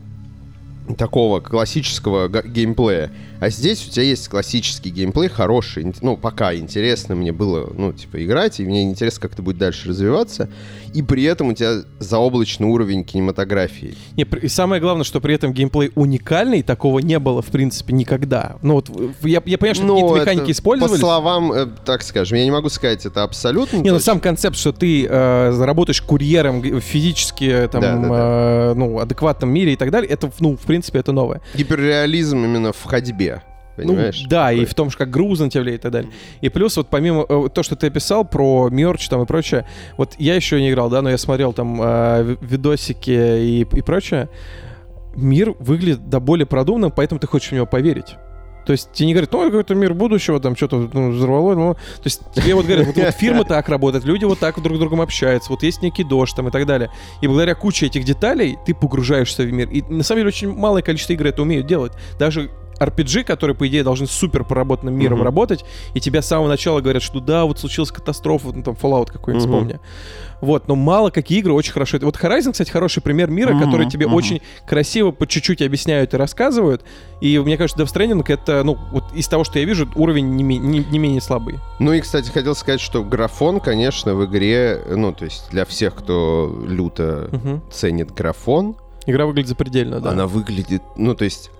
[0.98, 3.10] такого классического геймплея.
[3.40, 8.24] А здесь у тебя есть классический геймплей, хороший, ну, пока интересно мне было, ну, типа,
[8.24, 10.48] играть, и мне интересно, как это будет дальше развиваться,
[10.94, 13.94] и при этом у тебя заоблачный уровень кинематографии.
[14.16, 18.56] Не, и самое главное, что при этом геймплей уникальный, такого не было, в принципе, никогда.
[18.62, 18.90] Ну вот,
[19.22, 20.94] я, я понимаю, что Ну, какие-то механики использовались.
[21.00, 23.76] По словам, э, так скажем, я не могу сказать это абсолютно.
[23.76, 24.12] Не, ну точно.
[24.12, 28.70] сам концепт, что ты э, работаешь курьером физически, э, там, Да, да, да.
[28.70, 31.42] э, ну, адекватном мире и так далее, это, ну, в принципе, это новое.
[31.54, 33.35] Гиперреализм именно в ходьбе,
[33.76, 34.20] понимаешь?
[34.22, 34.70] Ну, да, и Такой.
[34.70, 36.10] в том, что как груз на тебя влияет и так далее.
[36.40, 40.14] И плюс вот помимо э, то, что ты описал про мерч там и прочее, вот
[40.18, 44.28] я еще не играл, да, но я смотрел там э, ви- видосики и, и прочее,
[45.14, 48.16] мир выглядит до более продуманным, поэтому ты хочешь в него поверить.
[48.66, 51.54] То есть тебе не говорят, ну, какой-то мир будущего, там что-то ну, взорвало.
[51.54, 54.76] Ну, то есть тебе вот говорят, вот, вот фирмы так работают, люди вот так друг
[54.76, 56.90] с другом общаются, вот есть некий дождь там и так далее.
[57.20, 59.70] И благодаря куче этих деталей ты погружаешься в мир.
[59.70, 61.92] И на самом деле очень малое количество игр это умеют делать.
[62.18, 65.24] Даже RPG, которые, по идее, должны с супер проработанным миром Мгм.
[65.24, 69.10] работать, и тебя с самого начала говорят, что да, вот случилась катастрофа, ну там Fallout
[69.12, 69.54] какой-нибудь Мгм.
[69.54, 69.80] вспомни.
[70.42, 71.98] Вот, но мало какие игры очень хорошо.
[72.02, 74.16] Вот Horizon, кстати, хороший пример мира, Мгм, который тебе мгм.
[74.16, 76.84] очень красиво по чуть-чуть объясняют и рассказывают.
[77.22, 80.42] И мне кажется, Death Stranding это, ну, вот из того, что я вижу, уровень не,
[80.42, 81.58] не- не менее слабый.
[81.78, 85.94] Ну и, кстати, хотел сказать, что графон, конечно, в игре, ну, то есть для всех,
[85.94, 87.62] кто люто Мгм.
[87.70, 90.10] ценит графон, Игра выглядит запредельно, да.
[90.10, 91.50] она выглядит, ну, то есть,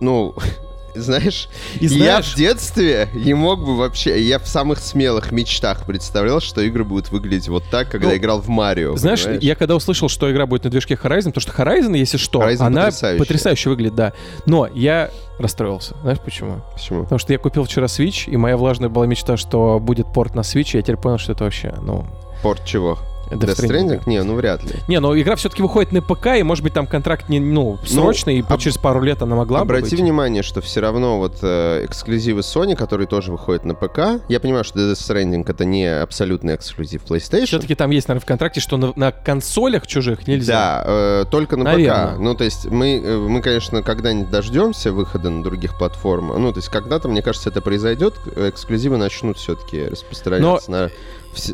[0.00, 0.34] ну,
[0.94, 1.88] знаешь, И я
[2.22, 4.20] знаешь- в детстве не мог бы вообще...
[4.22, 8.40] Я в самых смелых мечтах представлял, что игры будут выглядеть вот так, когда Ну, играл
[8.40, 8.96] в Марио.
[8.96, 9.42] Знаешь, понимаешь?
[9.42, 12.62] я когда услышал, что игра будет на движке Horizon, потому что Horizon, если что, Horizon
[12.62, 13.18] она потрясающая.
[13.18, 14.12] потрясающе выглядит, да.
[14.46, 15.94] Но я расстроился.
[16.00, 16.62] Знаешь почему?
[16.74, 17.02] Почему?
[17.02, 20.40] Потому что я купил вчера Switch, и моя влажная была мечта, что будет порт на
[20.40, 22.06] Switch, и я теперь понял, что это вообще, ну...
[22.42, 22.98] Порт чего?
[23.30, 24.02] Death Stranding.
[24.06, 24.76] Не, ну вряд ли.
[24.88, 28.38] Не, но игра все-таки выходит на ПК, и, может быть, там контракт не, ну, срочный,
[28.38, 30.00] и об- через пару лет она могла бы Обрати быть.
[30.00, 34.64] внимание, что все равно вот э, эксклюзивы Sony, которые тоже выходят на ПК, я понимаю,
[34.64, 37.46] что Death Stranding это не абсолютный эксклюзив PlayStation.
[37.46, 40.52] Все-таки там есть, наверное, в контракте, что на, на консолях чужих нельзя.
[40.52, 42.12] Да, э, только на Наверно.
[42.14, 42.20] ПК.
[42.20, 46.38] Ну, то есть мы, э, мы, конечно, когда-нибудь дождемся выхода на других платформах.
[46.38, 50.90] Ну, то есть когда-то, мне кажется, это произойдет, эксклюзивы начнут все-таки распространяться на...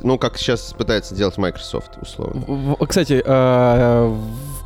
[0.02, 2.76] Ну, как сейчас пытается делать Microsoft, условно.
[2.86, 4.16] Кстати, э,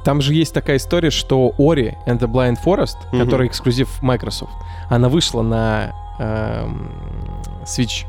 [0.05, 3.25] там же есть такая история, что Ori and the Blind Forest, Мгм.
[3.25, 4.53] который эксклюзив Microsoft,
[4.89, 6.91] она вышла на эм,
[7.65, 8.07] Switch.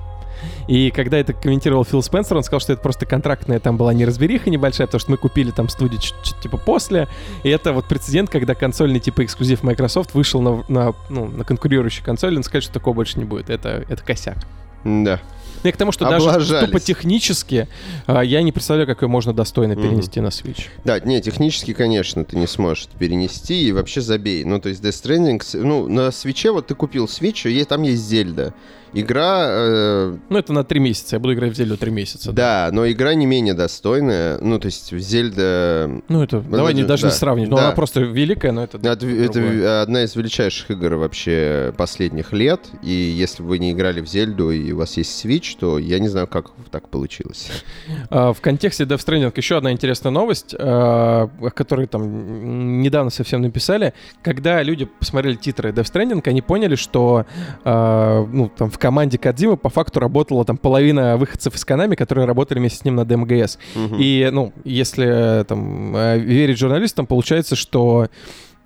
[0.67, 4.49] И когда это комментировал Фил Спенсер, он сказал, что это просто контрактная там была неразбериха
[4.49, 7.07] небольшая, потому что мы купили там студию чуть-чуть типа после.
[7.43, 12.03] И это вот прецедент, когда консольный типа эксклюзив Microsoft вышел на, на, ну, на конкурирующий
[12.03, 13.49] консоль, и сказать, что такого больше не будет.
[13.49, 14.37] Это, это косяк.
[14.83, 15.19] Да.
[15.63, 17.67] Я к тому, что даже тупо технически
[18.05, 20.65] а, я не представляю, как ее можно достойно перенести на Switch.
[20.83, 24.43] Да, не, технически, конечно, ты не сможешь перенести и вообще забей.
[24.43, 28.03] Ну, то есть Death Stranding, ну, на свече, вот ты купил Switch, и там есть
[28.03, 28.53] Зельда.
[28.93, 31.15] Игра, э, Ну, это на три месяца.
[31.15, 32.31] Я буду играть в Зельду три месяца.
[32.31, 34.37] да, но игра не менее достойная.
[34.39, 36.01] Ну, то есть Зельда...
[36.07, 37.49] Ну, это давай не, даже да, не сравнивать.
[37.49, 37.65] Ну, да.
[37.65, 38.77] она просто великая, но это...
[38.77, 42.61] Это, это одна из величайших игр вообще последних лет.
[42.81, 46.07] И если вы не играли в Зельду и у вас есть Switch, то я не
[46.07, 47.49] знаю, как так получилось.
[48.09, 53.41] А, в контексте Death Stranding еще одна интересная новость, а, о которой там недавно совсем
[53.41, 53.93] написали.
[54.21, 57.25] Когда люди посмотрели титры Death Stranding, они поняли, что
[57.63, 62.25] а, ну, там, в команде Кадзимы по факту работала там половина выходцев из Канами, которые
[62.25, 63.57] работали вместе с ним над МГС.
[63.75, 63.95] Мгм.
[63.99, 68.07] И, ну, если э, там э, верить журналистам, получается, что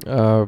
[0.06, 0.48] э,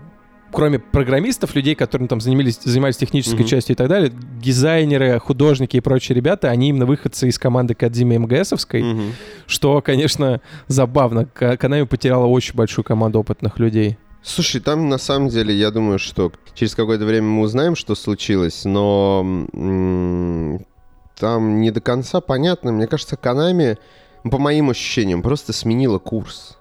[0.52, 3.48] кроме программистов, людей, которые там занимались, занимались технической Мгм.
[3.48, 8.18] частью и так далее, дизайнеры, художники и прочие ребята, они именно выходцы из команды Кадзимы
[8.20, 9.04] МГСовской, Мгм.
[9.48, 11.26] что, конечно, забавно.
[11.26, 13.98] К- Konami потеряла очень большую команду опытных людей.
[14.24, 18.64] Слушай, там на самом деле, я думаю, что через какое-то время мы узнаем, что случилось,
[18.64, 19.22] но
[21.20, 22.72] там не до конца понятно.
[22.72, 23.18] Мне кажется,
[24.24, 26.58] ну, по моим ощущениям, просто сменила курс.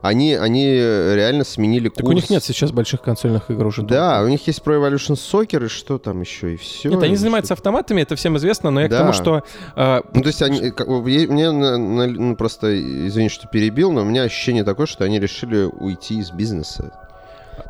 [0.00, 2.08] Они, они реально сменили Так курс.
[2.10, 3.82] у них нет сейчас больших консольных игр уже.
[3.82, 6.88] Да, у них есть Pro Evolution Soccer и что там еще, и все.
[6.88, 8.98] Нет, они занимаются автоматами, это всем известно, но я к Да.
[9.00, 9.42] тому, что
[9.74, 13.48] э, Ну, то есть они, как бы, е- мне на- на- ну, просто, извини, что
[13.48, 16.92] перебил, но у меня ощущение такое, что они решили уйти из бизнеса.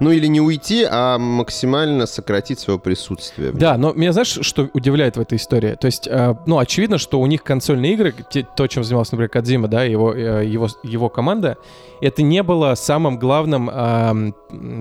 [0.01, 3.53] Ну, или не уйти, а максимально сократить свое присутствие.
[3.53, 5.75] Да, но меня знаешь, что удивляет в этой истории?
[5.75, 8.15] То есть, э, ну, очевидно, что у них консольные игры,
[8.57, 11.57] то, чем занимался, например, Кадзима, да, его, э, его, его команда,
[12.01, 13.67] это не было самым главным,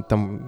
[0.08, 0.42] там,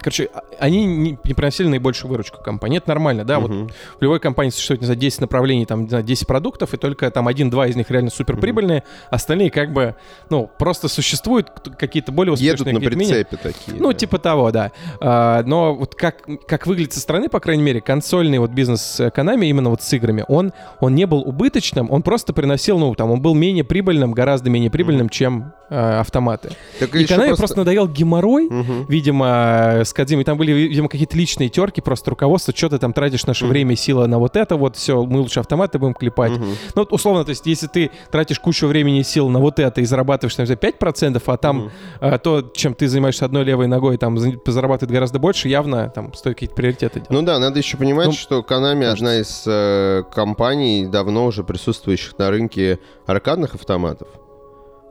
[0.00, 2.78] короче, а- они не, не приносили наибольшую выручку компании.
[2.78, 3.68] Это нормально, да, вот Мгм.
[3.98, 7.10] в любой компании существует, не знаю, 10 направлений, там, не знаю, 10 продуктов, и только
[7.10, 9.96] там один-два из них реально суперприбыльные, остальные как бы,
[10.30, 13.24] ну, просто существуют какие-то более успешные, Едут на менее.
[13.24, 13.36] прицепе
[13.78, 13.86] такие.
[13.86, 14.72] Ну, типа того, да.
[15.00, 19.46] А, но вот как, как выглядит со стороны, по крайней мере, консольный вот бизнес Konami
[19.46, 23.20] именно вот с играми, он, он не был убыточным, он просто приносил, ну, там, он
[23.20, 26.50] был менее прибыльным, гораздо менее прибыльным, чем э, автоматы.
[26.80, 27.56] Так И Konami просто...
[27.58, 28.86] надоел геморрой, Мгм.
[28.88, 30.24] видимо, с Кадзимой.
[30.24, 33.52] Там были, видимо, какие-то личные терки, просто руководство, что ты там тратишь наше Мгм.
[33.52, 36.32] время и силы на вот это, вот все, мы лучше автоматы будем клепать.
[36.32, 36.44] Мгм.
[36.74, 39.80] Ну, вот условно, то есть, если ты тратишь кучу времени и сил на вот это
[39.80, 41.70] и зарабатываешь, там, знаю, 5%, а там Мгм.
[42.00, 46.12] а, то, чем ты занимаешься одной левой ногой, там за- зарабатывает гораздо больше, явно там
[46.14, 47.10] стоит какие-то приоритеты делать.
[47.10, 52.18] Ну да, надо еще понимать, Ну, что Konami одна из э, компаний, давно уже присутствующих
[52.18, 54.08] на рынке аркадных автоматов.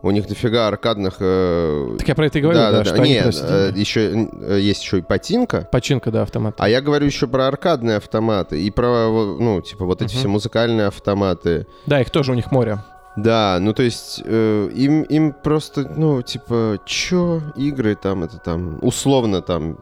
[0.03, 1.15] У них дофига аркадных...
[1.19, 4.59] э, так я про это и говорю, да, да, да, что Нет, э, еще э,
[4.61, 5.67] есть еще и Патинка.
[5.71, 6.55] Починка, да, автомат.
[6.59, 10.19] А я говорю еще про аркадные автоматы и про, вот, ну, типа, вот эти Мгм.
[10.19, 11.65] все музыкальные автоматы.
[11.87, 12.77] Да, их тоже у них море.
[13.17, 18.77] Да, ну то есть э, им, им просто, ну, типа, чё, игры там, это там,
[18.83, 19.79] условно там,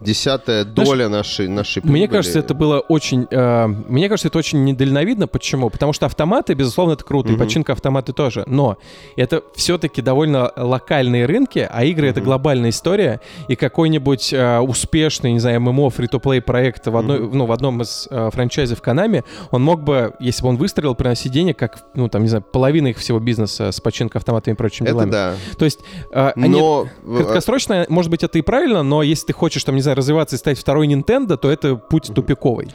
[0.00, 2.06] десятая Знаешь, доля нашей, нашей Мне прибыли.
[2.06, 3.26] кажется, это было очень...
[3.30, 5.26] э, мне кажется, это очень недальновидно.
[5.26, 5.70] Почему?
[5.70, 7.38] Потому что автоматы, безусловно, это круто, и Мгм.
[7.40, 8.44] починка автоматы тоже.
[8.46, 8.76] Но
[9.16, 12.26] это все-таки довольно локальные рынки, а игры— это Мгм.
[12.26, 13.20] глобальная история.
[13.48, 17.38] И какой-нибудь э, успешный, не знаю, ММО, фри-то-плей проект в, одной, Мгм.
[17.38, 21.32] ну, в одном из э, франчайзов Konami, он мог бы, если бы он выстрелил, приносить
[21.32, 24.86] денег, как, ну, там, не знаю, половина их всего бизнеса с починкой автоматами и прочими
[24.86, 25.10] Это делами.
[25.10, 25.34] да.
[25.58, 25.80] То есть
[26.12, 26.86] э, они Но...
[27.06, 29.96] э, Краткосрочно, может быть, это и правильно, но если ты хочешь, там, не знаю, знаю,
[29.96, 32.68] развиваться и стать второй Nintendo, то это путь тупиковый.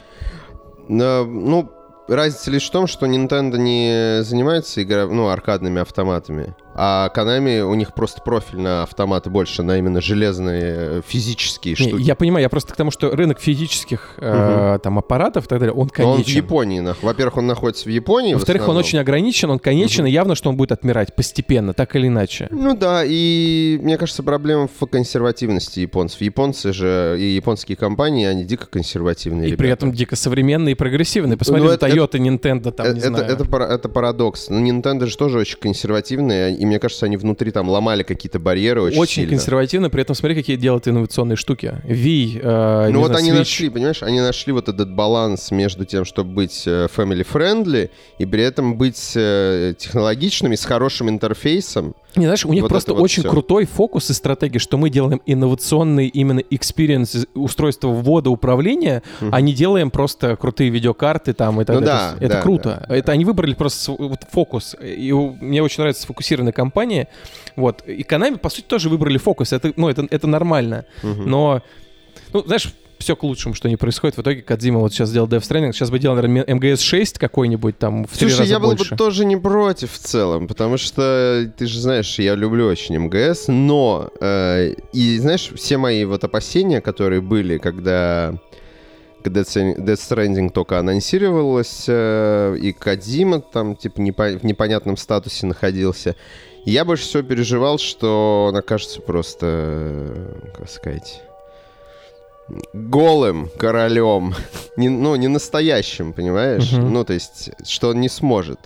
[0.88, 1.70] Э, Ну,
[2.14, 5.06] разница лишь в том, что Nintendo не занимается игра...
[5.06, 10.62] ну, аркадными автоматами, а Konami, у них просто профиль на автоматы больше, на именно железные
[10.62, 12.02] э, физические Не, штуки.
[12.02, 15.72] я понимаю, я просто к тому, что рынок физических э, там аппаратов и так далее,
[15.72, 16.36] он Но он в конечен.
[16.36, 16.80] Японии.
[16.80, 18.34] нах- Во-первых, он находится в Японии.
[18.34, 22.06] Во-вторых, он очень ограничен, он конечен, и явно, что он будет отмирать постепенно, так или
[22.06, 22.48] иначе.
[22.50, 26.20] Ну да, и мне кажется, проблема в консервативности японцев.
[26.20, 29.58] Японцы же и японские компании, они дико консервативные И ребята.
[29.62, 31.36] при этом дико современный и прогрессивный.
[31.36, 33.24] Посмотри Ну, на это- Toyota, Nintendo, там, Э, не это, знаю.
[33.32, 34.48] это, пара- это парадокс.
[34.50, 38.82] Но Nintendo же тоже очень консервативные, и мне кажется, они внутри там ломали какие-то барьеры
[38.82, 39.30] очень, Очень сильно.
[39.30, 41.74] консервативно, при этом смотри, какие делают инновационные штуки.
[41.84, 43.38] Wii, э, Ну вот знаю, они Switch.
[43.38, 48.42] нашли, понимаешь, они нашли вот этот баланс между тем, чтобы быть э, family-friendly и при
[48.42, 51.94] этом быть э, технологичными, с хорошим интерфейсом.
[52.16, 53.30] Не, знаешь, у них Вот просто вот очень всё.
[53.30, 59.52] крутой фокус и стратегия, что мы делаем инновационный именно experience устройства ввода управления, а не
[59.52, 62.16] делаем просто крутые видеокарты там и так Ну далее.
[62.18, 62.86] да, это да, круто.
[62.88, 64.74] Это они выбрали просто вот фокус.
[64.82, 67.08] И у- мне очень нравится сфокусированная компания.
[67.56, 67.82] Вот.
[67.86, 69.52] И Konami, по сути, тоже выбрали фокус.
[69.52, 70.84] Это, ну, это, это нормально.
[71.02, 71.62] Но,
[72.32, 74.16] ну, знаешь, все к лучшему, что не происходит.
[74.16, 78.04] В итоге Кадзима вот сейчас сделал Death Stranding, сейчас бы делал, наверное, МГС-6 какой-нибудь там
[78.04, 78.90] в Слушай, я был больше.
[78.90, 83.48] бы тоже не против в целом, потому что ты же знаешь, я люблю очень МГС,
[83.48, 88.34] но э, и знаешь, все мои вот опасения, которые были, когда
[89.24, 96.16] Death Stranding только анонсировалось, э, и Кадима там типа непо- в непонятном статусе находился,
[96.66, 101.22] я больше всего переживал, что он окажется просто, э, как сказать,
[102.72, 104.34] голым королем,
[104.76, 106.72] не, ну, не настоящим, понимаешь?
[106.72, 106.92] Мгм.
[106.92, 108.58] Ну, то есть, что он не сможет.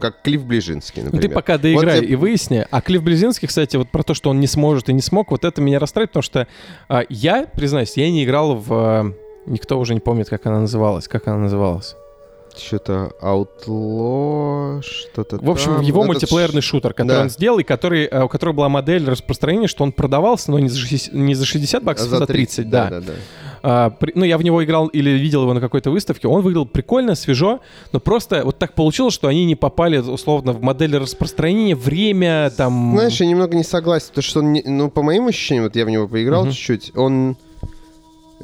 [0.00, 1.28] Как Клифф Ближинский, Ну например.
[1.28, 2.66] ты пока доиграй Вот я- и выясни.
[2.70, 5.44] А Клифф Близинский, кстати, вот про то, что он не сможет и не смог, вот
[5.44, 6.46] это меня расстраивает, потому что
[6.88, 8.72] а, я, признаюсь, я не играл в...
[8.72, 9.12] а,
[9.44, 11.08] никто уже не помнит, как она называлась.
[11.08, 11.94] Как она называлась?
[12.56, 15.80] Что-то Outlaw, что-то В общем, там.
[15.82, 17.22] его Этот мультиплеерный шутер, который да.
[17.22, 20.68] он сделал, и который, а, у которого была модель распространения, что он продавался, но не
[20.68, 22.88] за 60, не за 60 баксов, а за 30, да.
[22.90, 23.12] да, да.
[23.64, 26.26] А, при- ну, я в него играл или видел его на какой-то выставке.
[26.28, 27.60] Он выглядел прикольно, свежо,
[27.92, 32.92] но просто вот так получилось, что они не попали, условно, в модель распространения, время, там...
[32.96, 35.84] Знаешь, я немного не согласен, потому что, он не- ну, по моим ощущениям, вот я
[35.84, 36.52] в него поиграл Мгм.
[36.52, 37.36] чуть-чуть, он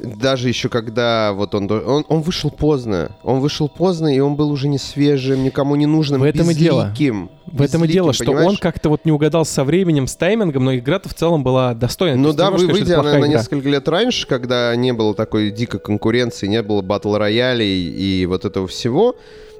[0.03, 4.51] даже еще когда вот он, он, он вышел поздно, он вышел поздно, и он был
[4.51, 6.85] уже не свежим, никому не нужным, В этом и дело.
[6.85, 7.29] безликим.
[7.45, 8.59] В этом и Безликим, дело, что он понимаешь?
[8.59, 12.15] как-то вот не угадал со временем, с таймингом, но игра-то в целом была достойна.
[12.21, 15.79] То Ну да, вы, выйдя это на, несколько лет раньше, когда не было такой дикой
[15.79, 19.15] конкуренции, не было батл роялей и вот этого всего,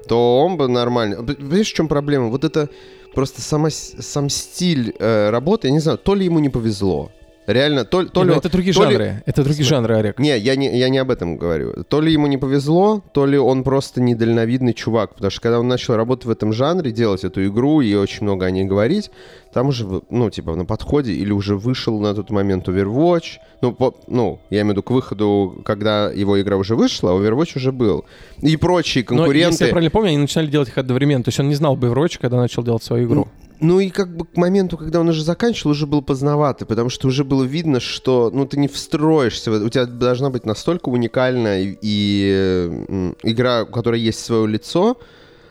[0.08, 1.22] то он бы нормально.
[1.22, 2.28] Понимаешь, в чем проблема?
[2.28, 2.68] Вот это
[3.14, 7.10] просто сама, сам стиль э, работы, я не знаю, то ли ему не повезло.
[7.52, 8.30] Реально, то, то ли...
[8.30, 9.22] ну это другие то ли- жанры.
[9.26, 10.18] Это другие жанры, Олег.
[10.18, 11.84] Не, я не, я не об этом говорю.
[11.88, 15.14] То ли ему не повезло, то ли он просто недальновидный чувак.
[15.14, 18.46] Потому что когда он начал работать в этом жанре, делать эту игру и очень много
[18.46, 19.10] о ней говорить,
[19.52, 23.38] там уже, ну, типа, на подходе или уже вышел на тот момент Overwatch.
[23.62, 27.14] Ну, по- ну, я имею в виду к выходу, когда его игра уже вышла, а
[27.14, 28.04] Overwatch уже был.
[28.40, 29.64] И прочие Но, если конкуренты.
[29.64, 31.24] я правильно помню, они начинали делать их одновременно.
[31.24, 33.28] То есть он не знал Overwatch, когда начал делать свою игру.
[33.60, 37.08] Ну и как бы к моменту, когда он уже заканчивал, уже было поздновато, потому что
[37.08, 41.76] уже было видно, что ну ты не встроишься, у тебя должна быть настолько уникальная и,
[41.82, 44.96] и, игра, у которой есть свое лицо,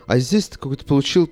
[0.08, 1.30] а здесь ты какой-то получил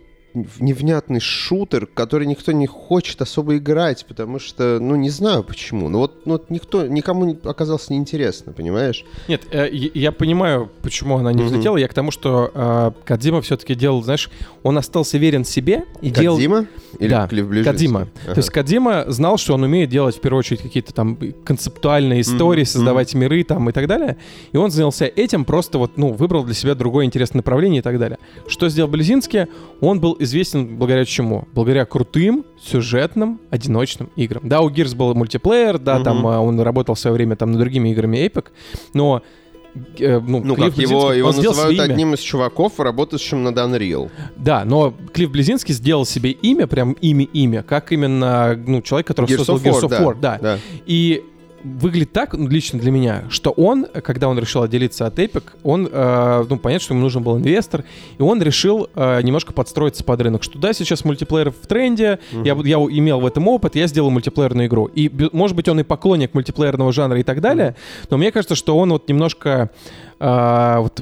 [0.60, 5.90] невнятный шутер, который никто не хочет особо играть, потому что, ну, не знаю почему.
[5.90, 9.06] Ну вот, ну, вот никто, никому не- оказалось неинтересно, понимаешь?
[9.28, 11.78] Нет, э, я понимаю, почему она не взлетела.
[11.78, 14.30] Я к тому, что э, Кадзима все-таки делал, знаешь,
[14.64, 16.36] он остался верен себе и делал...
[16.38, 16.68] Кодзима?
[17.00, 17.64] Или Да, Ближинский?
[17.64, 18.08] Кадзима.
[18.24, 18.34] Ага.
[18.34, 22.62] То есть Кадзима знал, что он умеет делать в первую очередь какие-то там концептуальные истории,
[22.62, 24.18] Мгм, создавать миры там и так далее.
[24.52, 27.98] И он занялся этим, просто вот, ну, выбрал для себя другое интересное направление и так
[28.00, 28.18] далее.
[28.48, 29.48] Что сделал Близинский?
[29.82, 31.48] Он был известен благодаря чему?
[31.54, 34.48] Благодаря крутым, сюжетным, одиночным играм.
[34.48, 36.04] Да, у Gears был мультиплеер, да, Мгм.
[36.04, 38.46] там а, он работал в свое время там над другими играми Epic,
[38.94, 39.22] но
[40.00, 41.84] э, ну, Ну, Клифф как его, Близинский, его называют имя.
[41.94, 44.10] одним из чуваков, работающим над Unreal.
[44.36, 49.38] Да, но Клифф Близинский сделал себе имя, прям имя-имя, как именно ну, человек, который Gears
[49.38, 50.40] создал of Gears War, of да, War, да.
[50.42, 50.60] да.
[50.86, 51.24] И
[51.64, 55.88] выглядит так, ну, лично для меня, что он, когда он решил отделиться от Epic, он,
[55.92, 57.84] э, ну, понятно, что ему нужен был инвестор,
[58.18, 62.56] и он решил э, немножко подстроиться под рынок, что да, сейчас мультиплеер в тренде, я,
[62.56, 64.86] буду- я имел в этом опыт, я сделал мультиплеерную игру.
[64.86, 67.76] И, может быть, он и поклонник мультиплеерного жанра и так далее,
[68.10, 69.70] но мне кажется, что он вот немножко
[70.20, 71.02] а, вот,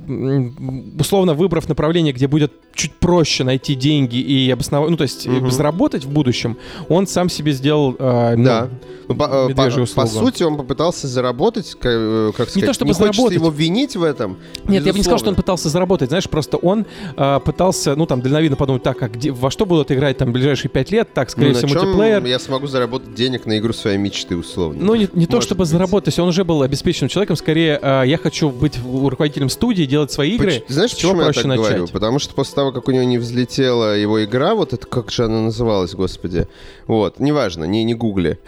[0.99, 5.49] условно выбрав направление, где будет чуть проще найти деньги и обосновать, ну, то есть Мгм.
[5.49, 6.57] заработать в будущем,
[6.89, 8.69] он сам себе сделал, а, ну, Да.
[9.07, 10.25] Ну, по, э, медвежью по- услугу.
[10.25, 13.37] сути, он попытался заработать, как, э, как сказать, то чтобы хочется заработать.
[13.37, 14.37] его винить в этом.
[14.67, 15.35] Нет, я бы не сказал, что он безусловно.
[15.35, 16.85] пытался заработать, знаешь, просто он
[17.15, 20.69] а, пытался, ну, там, дальновидно подумать, так, а где, во что будут играть там ближайшие
[20.71, 22.25] пять лет, так, скорее Ну, всего, мультиплеер.
[22.25, 24.83] я смогу заработать денег на игру своей мечты, условно.
[24.83, 25.69] Ну, не, не то чтобы быть.
[25.69, 28.77] заработать, он уже был обеспеченным человеком, скорее, а, я хочу быть
[29.09, 30.61] руководителем студии, делать свои игры.
[30.61, 31.57] Поч- Знаешь, чего почему я так начать?
[31.67, 31.87] говорю?
[31.87, 35.25] Потому что после того, как у него не взлетела его игра, вот это как же
[35.25, 36.47] она называлась, господи.
[36.87, 38.39] Вот, неважно, не, не гугли.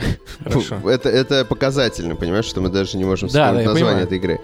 [0.43, 0.78] Хорошо.
[0.89, 4.05] Это, это показательно, понимаешь, что мы даже не можем Да, вспомнить да, название понимаю.
[4.05, 4.39] этой игры.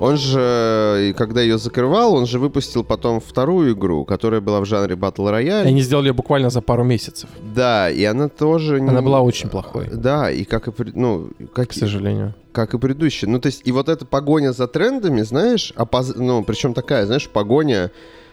[0.00, 4.64] Он же, и когда ее закрывал, он же выпустил потом вторую игру, которая была в
[4.66, 5.62] жанре Battle И Royale.
[5.66, 8.80] они сделали ее буквально за пару месяцев, Да, и она тоже...
[8.80, 9.88] не- Она была очень плохой.
[9.92, 10.72] Да, и как и...
[10.94, 12.34] Ну, как, к сожалению.
[12.52, 13.30] как и предыдущие.
[13.30, 17.28] Ну, то есть, и вот эта погоня за трендами, знаешь, опоз- ну, причем такая, знаешь,
[17.28, 17.90] погоня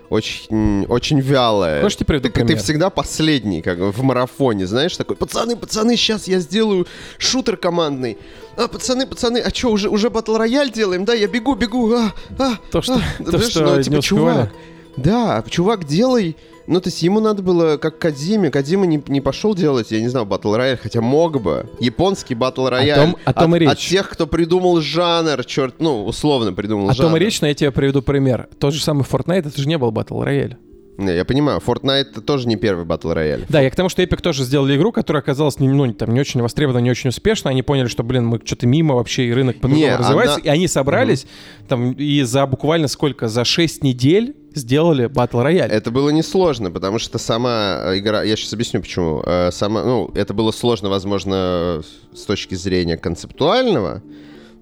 [0.10, 1.82] очень, очень вялая.
[1.82, 2.62] Хочешь, тебе приведу Ты, ты пример?
[2.64, 6.88] всегда последний, как в марафоне, знаешь, такой, пацаны, пацаны, сейчас я сделаю
[7.18, 8.18] шутер командный.
[8.56, 12.14] А, пацаны, пацаны, а что, уже, уже батл рояль делаем, да, я бегу, бегу, а,
[12.38, 13.24] а, То, что- а».
[13.24, 14.52] то, Понимаешь, что ну, типа, чувак,
[14.98, 16.36] да, чувак, делай,
[16.68, 20.08] ну, то есть ему надо было, как Кадиме, Кадима не, не пошел делать, я не
[20.08, 21.70] знаю, батл рояль, хотя мог бы.
[21.80, 22.98] Японский батл рояль.
[23.00, 23.70] том- о том и от, речь.
[23.72, 27.10] от тех, кто придумал жанр, черт, ну, условно придумал О жанр.
[27.10, 28.48] том и речь, но я тебе приведу пример.
[28.60, 30.56] Тот же самый Fortnite, это же не был Battle Royale.
[30.98, 33.46] Не, я понимаю, Fortnite это тоже не первый батл рояль.
[33.50, 36.20] Да, я к тому, что Epic тоже сделали игру, которая оказалась не, ну, там, не
[36.20, 37.50] очень востребована, не очень успешна.
[37.50, 40.36] Они поняли, что, блин, мы что-то мимо вообще, и рынок по-другому Не, развивается.
[40.36, 41.26] она- И они собрались,
[41.68, 43.28] там, и за буквально сколько?
[43.28, 45.68] За 6 недель сделали Battle Royale.
[45.70, 48.22] Это было несложно, потому что сама э, игра...
[48.22, 49.24] Я сейчас объясню, почему.
[49.26, 51.82] Э, Сама, ну, это было сложно, возможно,
[52.14, 54.04] с точки зрения концептуального,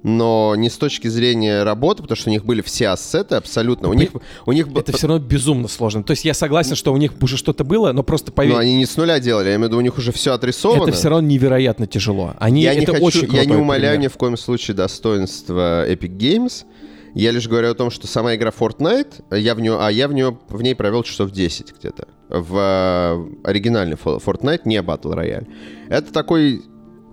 [0.03, 3.89] но не с точки зрения работы, потому что у них были все ассеты абсолютно.
[3.89, 4.09] У них,
[4.45, 6.03] у них Это все равно безумно сложно.
[6.03, 8.75] То есть я согласен, что у них уже что-то было, но просто поверь, Ну, они
[8.77, 10.83] не с нуля делали, я имею в виду, у них уже все отрисовано.
[10.83, 12.33] это все равно невероятно тяжело.
[12.39, 14.11] Они, я не это хочу, очень я не умоляю ни пример.
[14.11, 16.65] в коем случае достоинства Epic Games.
[17.13, 20.13] Я лишь говорю о том, что сама игра Fortnite, я в нее, а я в
[20.13, 22.07] нее в ней провел часов 10 где-то.
[22.29, 25.47] В э, оригинальный Fortnite, не Battle Royale.
[25.89, 26.61] Это такой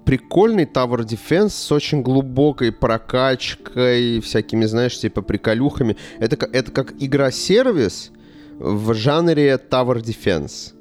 [0.08, 5.98] прикольный Tower Defense с очень глубокой прокачкой, всякими, знаешь, типа приколюхами.
[6.18, 8.10] Это, это как игра-сервис
[8.58, 10.72] в жанре Tower Defense.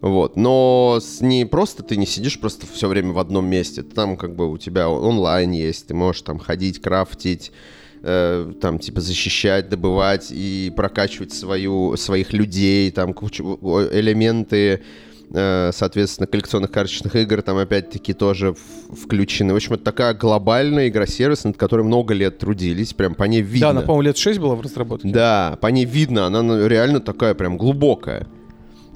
[0.00, 3.84] Вот, но с- не просто ты не сидишь просто все время в одном месте.
[3.84, 7.52] Там как бы у тебя онлайн есть, ты можешь там ходить, крафтить,
[8.02, 13.60] э, там типа защищать, добывать и прокачивать свою, своих людей, там кучу
[13.92, 14.82] элементы,
[15.30, 18.54] соответственно, коллекционных карточных игр там опять-таки тоже
[18.90, 19.52] включены.
[19.52, 23.66] В общем, это такая глобальная игра-сервис, над которой много лет трудились, прям по ней видно.
[23.66, 25.08] Да, она, по-моему, лет 6 была в разработке.
[25.08, 28.26] Да, по ней видно, она ну, реально такая прям глубокая.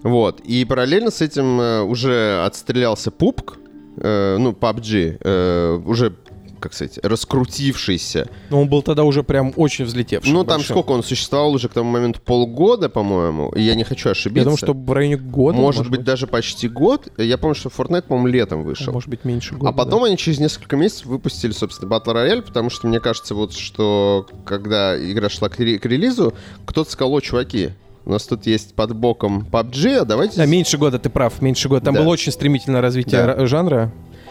[0.03, 0.41] Вот.
[0.41, 3.59] И параллельно с этим э, уже отстрелялся пупк,
[3.97, 6.15] э, ну, PUBG, э, уже,
[6.61, 8.29] как сказать, раскрутившийся.
[8.51, 10.33] Но он был тогда уже прям очень взлетевший.
[10.33, 10.75] ну, там большой.
[10.77, 12.21] сколько он существовал уже к тому моменту?
[12.25, 13.51] Полгода, по-моему.
[13.51, 14.41] И я не хочу ошибиться.
[14.41, 15.59] Я думаю, что в районе года.
[15.59, 17.09] может, быть, даже почти год.
[17.19, 18.93] Я помню, что Fortnite, по-моему, летом вышел.
[18.93, 19.71] Может быть, меньше года.
[19.71, 23.53] А потом они через несколько месяцев выпустили, собственно, Battle Royale, потому что мне кажется, вот
[23.55, 26.35] что когда игра шла к, ре- к релизу,
[26.67, 27.71] кто-то сказал, о, чуваки,
[28.05, 30.37] у нас тут есть под боком PUBG, а давайте...
[30.37, 31.85] Да, меньше года, ты прав, меньше года.
[31.85, 32.01] Там Да.
[32.03, 33.35] было очень стремительное развитие Да.
[33.35, 33.47] ра-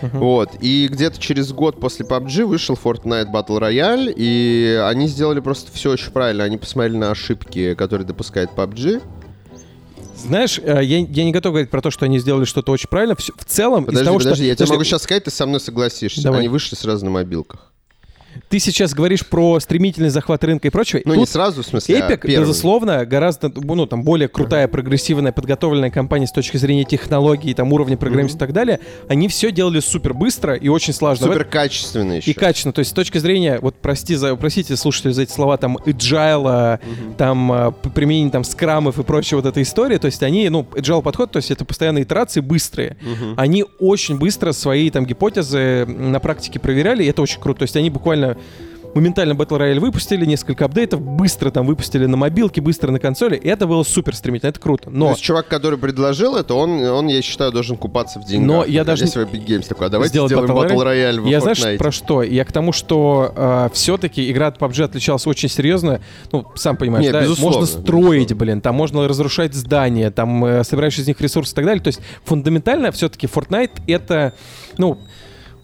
[0.02, 0.18] жанра.
[0.18, 5.72] Вот, и где-то через год после PUBG вышел Fortnite Battle Royale, и они сделали просто
[5.72, 6.44] все очень правильно.
[6.44, 9.02] Они посмотрели на ошибки, которые допускает PUBG.
[10.16, 13.16] Знаешь, э, я, я не готов говорить про то, что они сделали что-то очень правильно.
[13.16, 14.44] В целом, из Подожди, того, подожди, что...
[14.44, 16.24] я тебе Подожди, могу сейчас сказать, ты со мной согласишься.
[16.24, 16.40] Давай.
[16.40, 17.72] Они вышли сразу на мобилках.
[18.50, 21.02] Ты сейчас говоришь про стремительный захват рынка и прочего.
[21.06, 22.42] Ну, не Тут сразу, в смысле, а Epic, первый.
[22.42, 27.96] безусловно, гораздо ну, там, более крутая, прогрессивная, подготовленная компания с точки зрения технологий, там, уровня
[27.96, 28.80] программистов и так далее.
[29.08, 31.28] Они все делали супер быстро и очень слаженно.
[31.28, 32.32] В Супер качественно еще.
[32.32, 32.74] И качественно.
[32.74, 36.80] То есть с точки зрения, вот прости за, простите, слушатели, за эти слова, там, agile,
[37.18, 40.66] там, а, п- применение там скрамов и прочая вот эта история, то есть они, ну,
[40.72, 42.98] agile подход, то есть это постоянные итерации быстрые.
[43.38, 47.60] Они очень быстро свои там гипотезы на практике проверяли, и это очень круто.
[47.60, 48.38] То есть они буквально
[48.96, 53.48] моментально Battle Royale выпустили, несколько апдейтов, быстро там выпустили на мобилке, быстро на консоли, и
[53.48, 54.86] это было супер стремительно, это круто.
[54.86, 58.48] То Но есть чувак, который предложил это, он, он, я считаю, должен купаться в деньгах.
[58.48, 61.38] Но я даже Если Epic Games такой, а давайте сделаем Battle Battle Royale в Я
[61.38, 61.42] Fortnite.
[61.56, 62.24] знаешь про что?
[62.24, 66.02] Я к тому, что все-таки игра от PUBG отличалась очень серьезно.
[66.32, 67.22] Ну, сам понимаешь, Нет, да?
[67.40, 68.36] можно строить, безусловно.
[68.36, 71.84] блин, там можно разрушать здания, там э, собираешь из них ресурсы и так далее.
[71.84, 74.34] То есть фундаментально все-таки Fortnite это,
[74.78, 74.98] ну,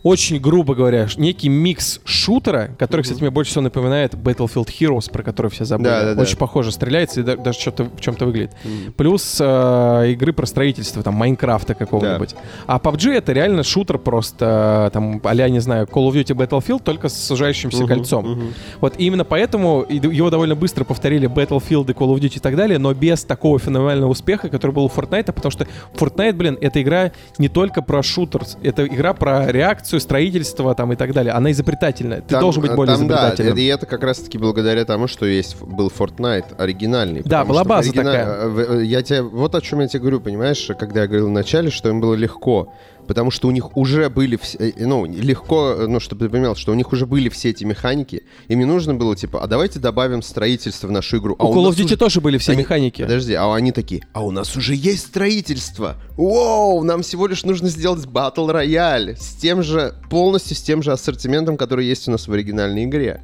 [0.06, 5.24] очень грубо говоря, некий микс шутера, который, кстати, мне больше всего напоминает Battlefield Heroes, про
[5.24, 5.88] который все забыли.
[5.88, 6.22] Да, да, да.
[6.22, 8.51] Очень похоже стреляется и да- даже что-то в чем-то выглядит.
[8.97, 12.36] Плюс э, игры про строительство, там, Майнкрафта какого-нибудь.
[12.68, 16.84] А PUBG это реально шутер просто, э, там, а не знаю, Call of Duty Battlefield,
[16.84, 18.30] только с сужающимся Мгм, кольцом.
[18.32, 18.53] мгм.
[18.82, 22.78] Вот именно поэтому его довольно быстро повторили Battlefield и Call of Duty и так далее,
[22.78, 27.12] но без такого феноменального успеха, который был у Fortnite, потому что Fortnite, блин, это игра
[27.39, 31.33] не только про шутер, это игра про реакцию, строительство там и так далее.
[31.33, 32.21] Она изобретательная.
[32.21, 33.57] Ты Там, должен быть э, более там, да, изобретательным.
[33.57, 37.21] и это как раз-таки благодаря тому, что есть был Fortnite оригинальный.
[37.23, 38.25] Да, была база оригина- такая.
[38.27, 41.69] э, э, Я тебе вот о чем я тебе говорю, понимаешь, когда я говорил вначале,
[41.69, 42.69] что им было легко.
[43.08, 46.72] Потому что у них уже были, все, э, ну, легко, ну, чтобы ты понимал, что
[46.72, 48.24] у них уже были все эти механики.
[48.47, 51.36] Им не нужно было, типа, а давайте добавим строительство в нашу игру.
[51.39, 53.01] А у Call of Duty уже- тоже были все Они- механики.
[53.03, 55.95] Подожди, а они такие, а у нас уже есть строительство.
[56.18, 60.91] Воу, нам всего лишь нужно сделать батл рояль с тем же, полностью с тем же
[60.91, 63.22] ассортиментом, который есть у нас в оригинальной игре.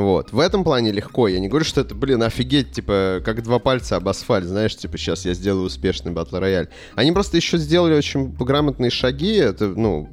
[0.00, 1.28] Вот, в этом плане легко.
[1.28, 4.96] Я не говорю, что это, блин, офигеть, типа, как два пальца об асфальт, знаешь, типа,
[4.96, 6.68] сейчас я сделаю успешный батл рояль.
[6.94, 9.34] Они просто еще сделали очень грамотные шаги.
[9.34, 10.08] Это, ну,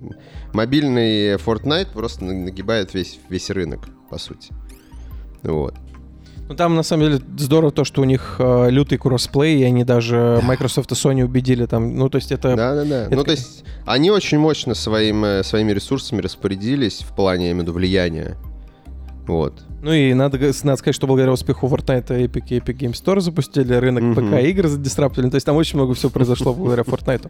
[0.51, 4.51] мобильный Fortnite просто на- нагибает весь, весь рынок, по сути.
[5.43, 5.73] Вот.
[6.49, 9.85] Ну там на самом деле здорово то, что у них э, лютый кроссплей, и они
[9.85, 11.95] даже Microsoft и Sony убедили там.
[11.95, 12.55] Ну, то есть это...
[12.55, 13.01] Да, да, да.
[13.03, 17.51] это Ну, то есть, они очень мощно своим, э, своими ресурсами распорядились в плане, я
[17.51, 18.37] имею в виду, влияния.
[19.27, 19.61] Вот.
[19.81, 23.73] Ну и надо, надо сказать, что благодаря успеху Fortnite Epic и Epic Games Store запустили,
[23.75, 24.31] рынок Мгм.
[24.31, 25.29] ПК-игр задисраптили.
[25.29, 27.29] То есть там очень много всего произошло благодаря Fortnite.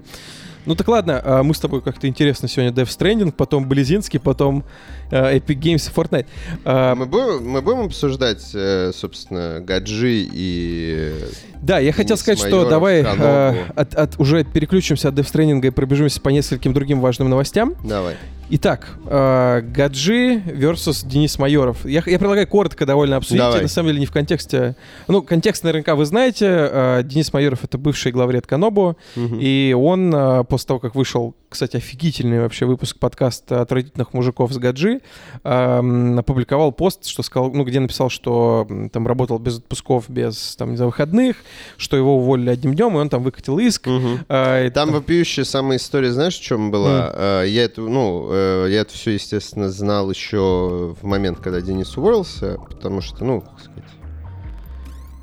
[0.65, 4.63] Ну так ладно, а мы с тобой как-то интересно сегодня Death Stranding, потом Близинский, потом
[5.11, 6.25] э, Epic Games и Fortnite.
[6.65, 11.13] А, Мы, будем, мы будем обсуждать, э, собственно, гаджи и...
[11.61, 15.69] Да, я хотел сказать, что давай э, от, от- уже переключимся от Death Stranding и
[15.69, 17.75] пробежимся по нескольким другим важным новостям.
[17.83, 18.15] Давай.
[18.49, 21.85] Итак, э, Гаджи versus Денис Майоров.
[21.85, 23.39] Я, я предлагаю коротко довольно обсудить.
[23.41, 23.61] Давай.
[23.61, 24.77] На самом деле не в контексте...
[25.09, 26.45] Ну, контекст наверняка вы знаете.
[26.47, 28.97] Э, Денис Майоров— это бывший главред Канобу.
[29.17, 29.39] Мгм.
[29.41, 34.57] И он, э, после того, как вышел, кстати, офигительный вообще выпуск подкаста «Отвратительных мужиков с
[34.57, 34.99] Гаджи»,
[35.43, 40.71] эм, опубликовал пост, что сказал, ну, где написал, что там работал без отпусков, без там,
[40.71, 41.37] не знаю, выходных,
[41.77, 43.87] что его уволили одним днем, и он там выкатил иск.
[43.87, 44.25] Мгм.
[44.29, 47.11] Э, и Там вопиющая самая история, знаешь, в чем была?
[47.13, 48.36] Э, Я это, ну, э,
[48.69, 53.59] я это все, естественно, знал еще в момент, когда Денис уволился, потому что, ну, как
[53.59, 53.83] сказать,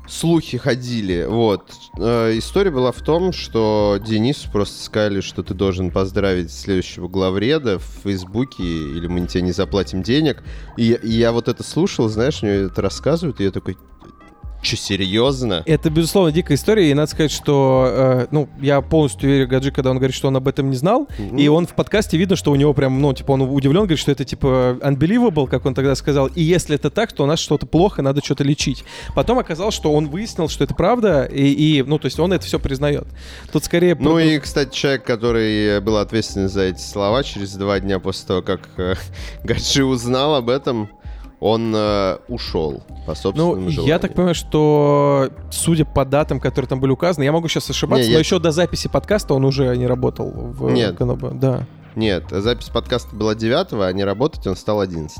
[0.07, 1.71] слухи ходили, вот.
[1.97, 7.79] Э, История была в том, что Денису просто сказали, что ты должен поздравить следующего главреда
[7.79, 10.43] в Фейсбуке, или мы тебе не заплатим денег.
[10.77, 13.77] И, и я вот это слушал, знаешь, мне это рассказывают, и я такой,
[14.65, 15.63] че, серьезно?
[15.65, 19.91] Это, безусловно, дикая история, и надо сказать, что, э, ну, я полностью верю Гаджи, когда
[19.91, 21.07] он говорит, что он об этом не знал,
[21.37, 24.11] и он в подкасте видно, что у него прям, ну, типа, он удивлен, говорит, что
[24.11, 27.65] это, типа, unbelievable, как он тогда сказал, и если это так, то у нас что-то
[27.65, 28.83] плохо, надо что-то лечить.
[29.13, 32.45] Потом оказалось, что он выяснил, что это правда, и, и, ну, то есть он это
[32.45, 33.05] все признает.
[33.51, 33.95] Тут скорее...
[33.95, 38.41] Ну и, кстати, человек, который был ответственен за эти слова, через два дня после того,
[38.41, 38.95] как э,
[39.43, 40.89] Гаджи узнал об этом,
[41.39, 43.93] он э, ушел по собственному Ну, желанию.
[43.93, 48.03] я так понимаю, что, судя по датам, которые там были указаны, я могу сейчас ошибаться,
[48.03, 50.97] Не, но я- еще до записи подкаста он уже не работал в Нет.
[50.97, 51.29] Канобе.
[51.33, 51.65] Да.
[51.95, 55.17] Нет, запись подкаста была 9 а не работать он стал 11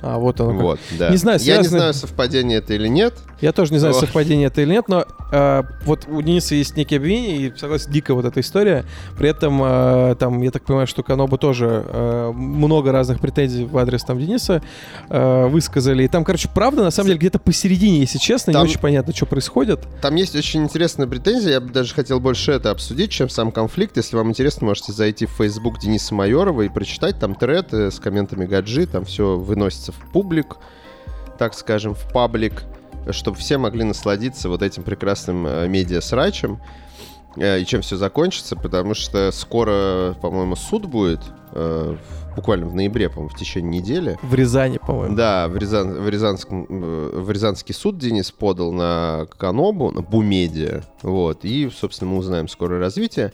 [0.00, 0.62] А, вот оно как.
[0.62, 1.10] Вот, да.
[1.10, 3.14] Не знаю, Я не связано- знаю, совпадение это или нет.
[3.40, 3.98] Я тоже не знаю, О.
[4.00, 8.14] совпадение это или нет, но э, вот у Дениса есть некие обвинения, и, согласен, дикая
[8.14, 8.84] вот эта история.
[9.16, 13.76] При этом, э, там, я так понимаю, что Каноба тоже э, много разных претензий в
[13.78, 14.62] адрес там Дениса
[15.08, 16.02] э, высказали.
[16.04, 19.14] И там, короче, правда, на самом деле, где-то посередине, если честно, Там- не очень понятно,
[19.14, 19.80] что происходит.
[20.00, 23.96] Там есть очень интересная претензия, я бы даже хотел больше это обсудить, чем сам конфликт.
[23.96, 28.46] Если вам интересно, можете зайти в Facebook Дениса Майорова и прочитать там тред с комментами
[28.46, 30.56] Гаджи, там все выносится в публик,
[31.38, 32.64] так скажем, в паблик,
[33.10, 36.60] чтобы все могли насладиться вот этим прекрасным э, медиа-срачем
[37.36, 41.20] э, и чем все закончится, потому что скоро, по-моему, суд будет,
[41.52, 41.96] э,
[42.36, 44.18] буквально в ноябре, по-моему, в течение недели.
[44.22, 45.16] В Рязани, по-моему.
[45.16, 51.44] Да, в, Рязан- в, Рязанском, в Рязанский суд Денис подал на Канобу, на Бумедиа, вот,
[51.44, 53.32] и, собственно, мы узнаем скорое развитие.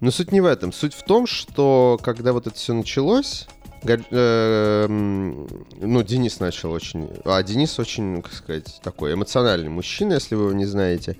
[0.00, 0.72] Но суть не в этом.
[0.72, 3.48] Суть в том, что когда вот это все началось,
[3.84, 7.10] ну, Денис начал очень...
[7.24, 11.16] А Денис очень, как сказать, такой эмоциональный мужчина, если вы его не знаете.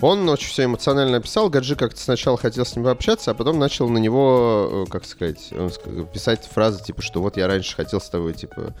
[0.00, 1.48] Он очень все эмоционально описал.
[1.48, 5.50] Гаджи как-то сначала хотел с ним пообщаться, а потом начал на него, э, как сказать,
[6.12, 8.74] писать фразы типа, что вот я раньше хотел с тобой, типа,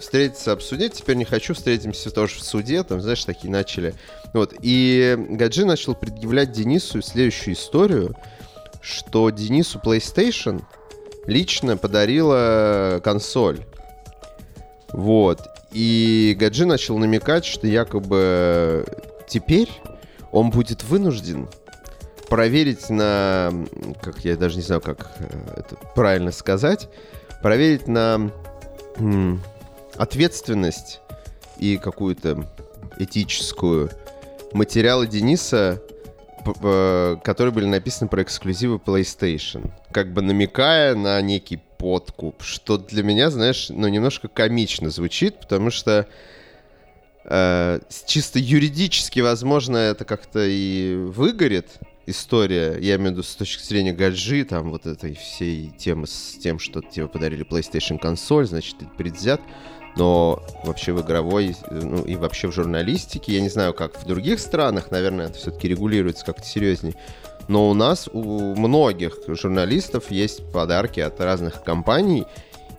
[0.00, 3.94] встретиться, обсудить, теперь не хочу, встретимся тоже в суде, там, знаешь, такие начали.
[4.32, 8.14] Вот, и Гаджи начал предъявлять Денису следующую историю,
[8.82, 10.62] что Денису PlayStation
[11.28, 13.60] лично подарила консоль.
[14.88, 15.40] Вот.
[15.72, 18.86] И Гаджи начал намекать, что якобы
[19.28, 19.68] теперь
[20.32, 21.48] он будет вынужден
[22.30, 23.52] проверить на,
[24.00, 25.26] как я даже не знаю, как э,
[25.56, 26.88] это правильно сказать,
[27.42, 28.30] проверить на
[28.96, 29.42] м,
[29.96, 31.00] ответственность
[31.58, 32.46] и какую-то
[32.98, 33.90] этическую
[34.52, 35.82] материалы Дениса,
[36.54, 43.30] которые были написаны про эксклюзивы PlayStation, как бы намекая на некий подкуп, что для меня,
[43.30, 46.06] знаешь, ну немножко комично звучит, потому что
[47.24, 53.62] э, чисто юридически, возможно, это как-то и выгорит история, я имею в виду с точки
[53.62, 58.78] зрения гаджи, там вот этой всей темы с тем, что тебе подарили PlayStation консоль, значит,
[58.78, 59.40] ты предвзят,
[59.96, 64.40] но вообще в игровой, ну и вообще в журналистике, я не знаю, как в других
[64.40, 66.94] странах, наверное, это все-таки регулируется как-то серьезнее,
[67.48, 72.26] но у нас, у многих журналистов есть подарки от разных компаний,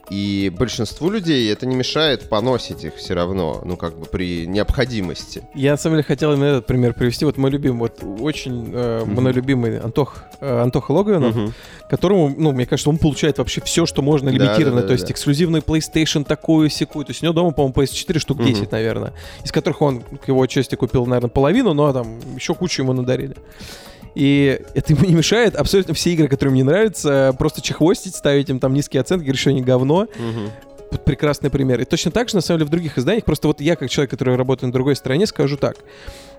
[0.09, 5.43] и большинству людей это не мешает поносить их все равно, ну как бы при необходимости.
[5.53, 7.25] Я, на самом деле, хотел именно этот пример привести.
[7.25, 9.13] Вот мой любимый, вот очень э, Мгм.
[9.21, 11.53] мной любимый Антох, э, Антоха Логвинов, Мгм.
[11.89, 14.77] которому, ну, мне кажется, он получает вообще все, что можно Да, лимитированно.
[14.77, 17.05] да, да, то есть эксклюзивный PlayStation такую секую.
[17.05, 18.47] То есть у него дома, по-моему, PS4 штук Мгм.
[18.47, 19.13] 10, наверное.
[19.43, 23.35] Из которых он к его части купил, наверное, половину, но там еще кучу ему надарили.
[24.15, 28.59] И это ему не мешает абсолютно все игры, которые мне нравятся, просто чехвостить, ставить им
[28.59, 30.07] там низкие оценки, говорить, что они говно.
[30.17, 30.51] Мгм.
[31.05, 31.79] Прекрасный пример.
[31.81, 33.25] И точно так же, на самом деле, в других изданиях.
[33.25, 35.77] Просто вот я, как человек, который работает на другой стороне, скажу так.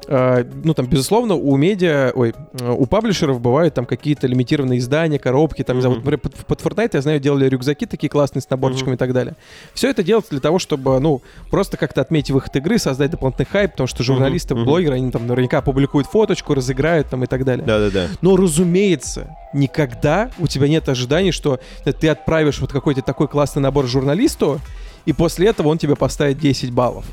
[0.06, 5.62] Э, ну, там, безусловно, у медиа, ой, у паблишеров бывают там какие-то лимитированные издания, коробки,
[5.62, 5.94] там, вот, Мгм.
[5.96, 8.94] например, под, под Fortnite, я знаю, делали рюкзаки такие классные с наборчиками Мгм.
[8.94, 9.36] и так далее.
[9.74, 11.20] Все это делается для того, чтобы, ну,
[11.50, 14.64] просто как-то отметить выход игры, создать дополнительный хайп, потому что журналисты, мгм.
[14.64, 17.66] блогеры, они там наверняка публикуют фоточку, разыграют там и так далее.
[17.66, 18.08] Да-да-да.
[18.22, 23.86] Но, разумеется, никогда у тебя нет ожиданий, что ты отправишь вот какой-то такой классный набор
[24.40, 24.60] журналисту,
[25.06, 27.04] и после этого он тебе поставит 10 баллов.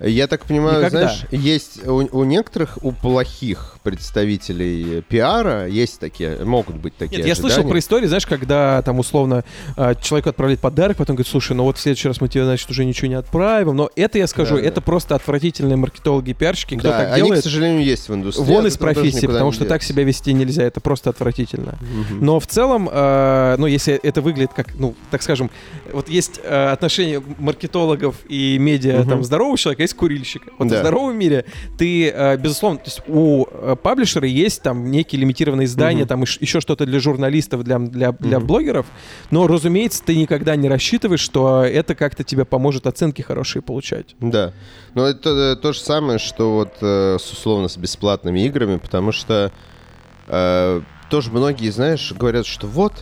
[0.00, 1.08] Я так понимаю, Никогда.
[1.08, 7.26] знаешь, есть у, у некоторых, у плохих представителей пиара есть такие, могут быть такие Нет,
[7.26, 7.70] я слышал ожидания.
[7.70, 9.44] про истории, знаешь, когда там условно
[9.76, 12.68] э, человеку отправляют подарок, потом говорит, слушай, ну вот в следующий раз мы тебе, значит,
[12.70, 13.76] уже ничего не отправим.
[13.76, 14.68] Но это, я скажу, Да, да.
[14.68, 17.40] это просто отвратительные маркетологи и пиарщики, кто Да, так они, делает.
[17.40, 18.44] к сожалению, есть в индустрии.
[18.44, 21.78] Вон от из профессии, потому что так себя вести нельзя, это просто отвратительно.
[21.80, 22.24] Мгм.
[22.24, 25.50] Но в целом, э, ну, если это выглядит как, ну, так скажем,
[25.92, 29.08] вот есть э, отношения маркетологов и медиа Мгм.
[29.10, 30.50] там здорового человека, а есть курильщика.
[30.58, 30.76] Вот Да.
[30.76, 31.44] в здоровом мире
[31.78, 36.08] ты, э, безусловно, то есть у э, паблишера есть там некие лимитированные издания, Мгм.
[36.08, 38.46] там еще что-то для журналистов, для, для, для Мгм.
[38.46, 38.86] блогеров,
[39.30, 44.14] но, разумеется, ты никогда не рассчитываешь, что это как-то тебе поможет оценки хорошие получать.
[44.20, 44.52] Да.
[44.94, 49.12] Но это э, то же самое, что вот э, с условно с бесплатными играми, потому
[49.12, 49.52] что
[50.26, 52.92] э, тоже многие, знаешь, говорят, что вот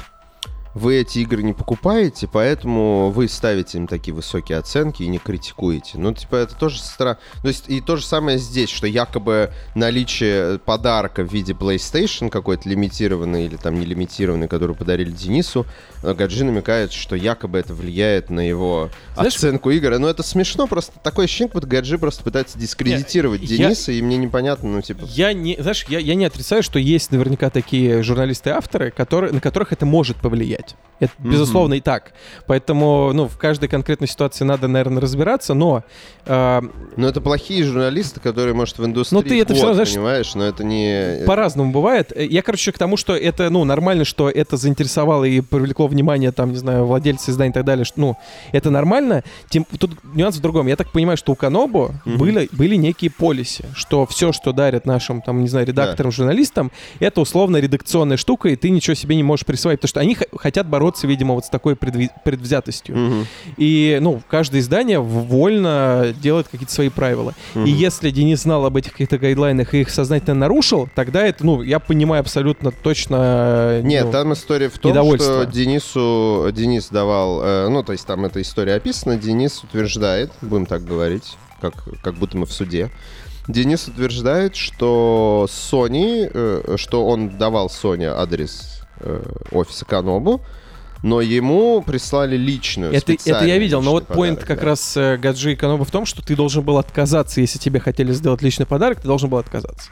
[0.77, 5.97] вы эти игры не покупаете, поэтому вы ставите им такие высокие оценки и не критикуете.
[5.97, 7.19] Ну, типа, это тоже странно.
[7.41, 12.69] То есть, и то же самое здесь, что якобы наличие подарка в виде PlayStation какой-то
[12.69, 15.65] лимитированный или там не лимитированный, который подарили Денису,
[16.03, 19.99] э, Гаджи намекает, что якобы это влияет на его Знаешь- оценку игры.
[19.99, 24.03] Но это смешно, просто такое ощущение, как будто Гаджи просто пытается дискредитировать я- Дениса, и
[24.03, 25.07] мне непонятно, ну, типа...
[25.07, 29.33] Я не, знаешь, я, я не отрицаю, что есть наверняка такие журналисты и авторы, которые,
[29.33, 30.66] на которых это может повлиять.
[30.99, 31.31] Это, Мгм.
[31.31, 32.15] безусловно, и так.
[32.47, 35.85] Поэтому, ну, в каждой конкретной ситуации надо, наверное, разбираться, но
[36.25, 36.63] э,
[36.97, 40.35] Но это плохие журналисты, которые, может, в индустрии Ну, ты это год, равно, знаешь, понимаешь,
[40.35, 41.23] но это не...
[41.27, 42.13] по-разному бывает.
[42.19, 46.53] Я, короче, к тому, что это, ну, нормально, что это заинтересовало и привлекло внимание, там,
[46.53, 48.17] не знаю, владельца издания и так далее, что, ну,
[48.53, 49.23] это нормально.
[49.51, 50.67] Тем, тут нюанс в другом.
[50.67, 52.17] Я так понимаю, что у Канобу Мгм.
[52.17, 57.21] были, были некие полиси, что все, что дарят нашим, там, не знаю, редакторам, журналистам, это
[57.21, 60.25] условно редакционная штука, и ты ничего себе не можешь присвоить, потому что они х-
[60.57, 62.97] хотят бороться, видимо, вот с такой предвзятостью.
[62.97, 63.27] Мгм.
[63.59, 67.35] И, ну, каждое издание вольно делает какие-то свои правила.
[67.55, 67.67] И Мгм.
[67.67, 71.79] если Денис знал об этих каких-то гайдлайнах и их сознательно нарушил, тогда это, ну, я
[71.79, 73.83] понимаю абсолютно точно...
[73.83, 78.25] Нет, ну, там история в том, что Денису Денис давал, э, ну то есть там
[78.25, 82.91] эта история описана, Денис утверждает, будем так говорить, как как будто мы в суде.
[83.47, 88.76] Денис утверждает, что Sony, э, что он давал Sony адрес
[89.07, 90.43] э, офиса Канобу,
[91.03, 92.93] но ему прислали личную.
[92.93, 94.67] Это, это я видел, но вот подарок, как да.
[94.67, 98.13] раз э, Гаджи и Каноба в том, что ты должен был отказаться, если тебе хотели
[98.13, 99.91] сделать личный подарок, ты должен был отказаться.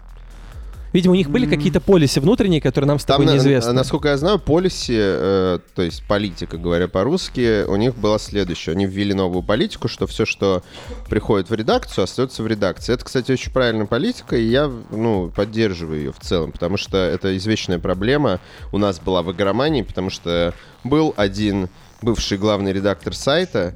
[0.94, 3.72] Видимо, у них были какие-то полисы внутренние, которые нам с тобой Там, на- неизвестны.
[3.72, 8.70] насколько я знаю, полиси, э, то есть политика, говоря по-русски, у них была следующая.
[8.72, 10.62] Они ввели новую политику, что все, что
[11.08, 12.92] приходит в редакцию, остается в редакции.
[12.94, 17.36] Это, кстати, очень правильная политика, и я ну, поддерживаю ее в целом, потому что это
[17.36, 18.38] извечная проблема
[18.70, 21.70] у нас была в игромании, потому что был один
[22.02, 23.74] бывший главный редактор сайта,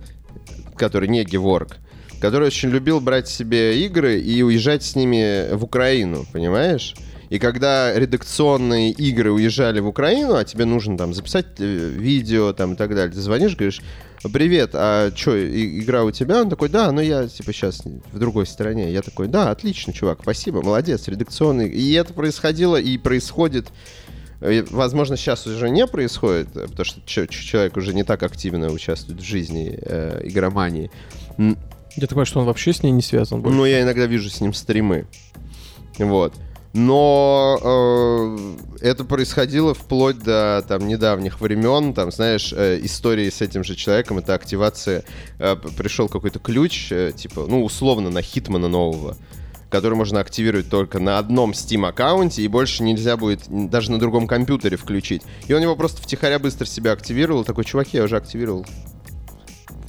[0.76, 1.78] который не Геворг,
[2.20, 6.94] который очень любил брать себе игры и уезжать с ними в Украину, понимаешь?
[7.29, 12.74] И когда редакционные игры уезжали в Украину, а тебе нужно там записать э, видео там
[12.74, 13.81] и так далее, ты звонишь, говоришь,
[14.33, 16.41] привет, а что, игра у тебя?
[16.43, 18.93] Он такой, да, но я типа сейчас в другой стране.
[18.93, 21.68] Я такой, да, отлично, чувак, спасибо, молодец, редакционный.
[21.68, 23.68] И это происходило и происходит
[24.41, 29.20] Э, Возможно, сейчас уже не происходит, э, потому что человек уже не так активно участвует
[29.20, 30.91] в жизни э, игромании.
[31.39, 33.43] Я такой, что он вообще с ней не связан.
[33.43, 33.57] больше.
[33.57, 35.07] Но я иногда вижу с ним стримы.
[35.99, 36.35] Вот.
[36.74, 43.64] Но э, это происходило вплоть до там недавних времен, там, знаешь, э, истории с этим
[43.64, 45.04] же человеком, это активация,
[45.38, 49.16] э, пришел какой-то ключ, э, типа, ну, условно, на Хитмана нового,
[49.70, 54.26] который можно активировать только на одном Steam аккаунте, и больше нельзя будет даже на другом
[54.26, 55.22] компьютере включить.
[55.46, 58.66] И он его просто втихаря быстро себя активировал, такой, чуваки, я уже активировал.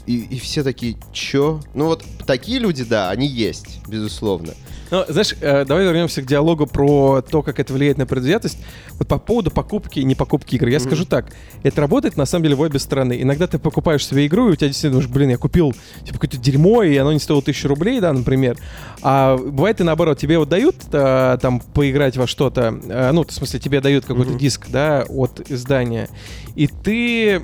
[0.06, 1.60] И, и все такие, чё?
[1.74, 4.54] Ну вот такие люди, да, они есть, безусловно.
[4.92, 8.58] Ну, знаешь, э, давай вернемся к диалогу про то, как это влияет на предвзятость.
[8.94, 10.68] Вот по поводу покупки и не покупки игр.
[10.68, 11.28] Я скажу так,
[11.64, 13.22] это работает на самом деле в обе стороны.
[13.22, 15.74] Иногда ты покупаешь себе игру, и у тебя действительно думаешь, блин, я купил
[16.04, 18.58] типа какое-то дерьмо, и оно не стоило тысячу рублей, да, например.
[19.02, 23.32] А бывает и наоборот, тебе вот дают э, там поиграть во что-то, э, ну, в
[23.32, 26.10] смысле, тебе дают какой-то диск, да, от издания,
[26.56, 27.42] и ты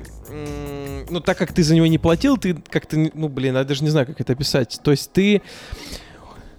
[1.08, 3.90] ну, так как ты за него не платил, ты как-то, ну, блин, я даже не
[3.90, 4.80] знаю, как это описать.
[4.82, 5.40] То есть ты...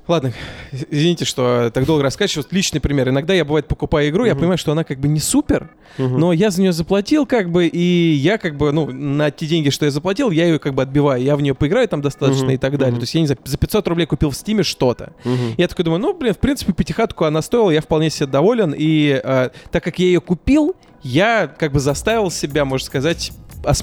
[0.08, 0.32] Ладно,
[0.72, 2.44] извините, что так долго рассказываю.
[2.44, 3.10] Вот личный пример.
[3.10, 6.50] Иногда я, бывает, покупаю игру, я понимаю, что она как бы не супер, но я
[6.50, 9.92] за нее заплатил, как бы, и я как бы, ну, на те деньги, что я
[9.92, 11.22] заплатил, я ее как бы отбиваю.
[11.22, 12.96] Я в нее поиграю там достаточно и так далее.
[12.96, 15.14] То есть я не знаю, за 500 рублей купил в Стиме что-то.
[15.58, 18.74] Я такой думаю, ну, блин, в принципе, пятихатку она стоила, я вполне себе доволен.
[18.78, 23.32] И э, так как я ее купил, я как бы заставил себя, можно сказать,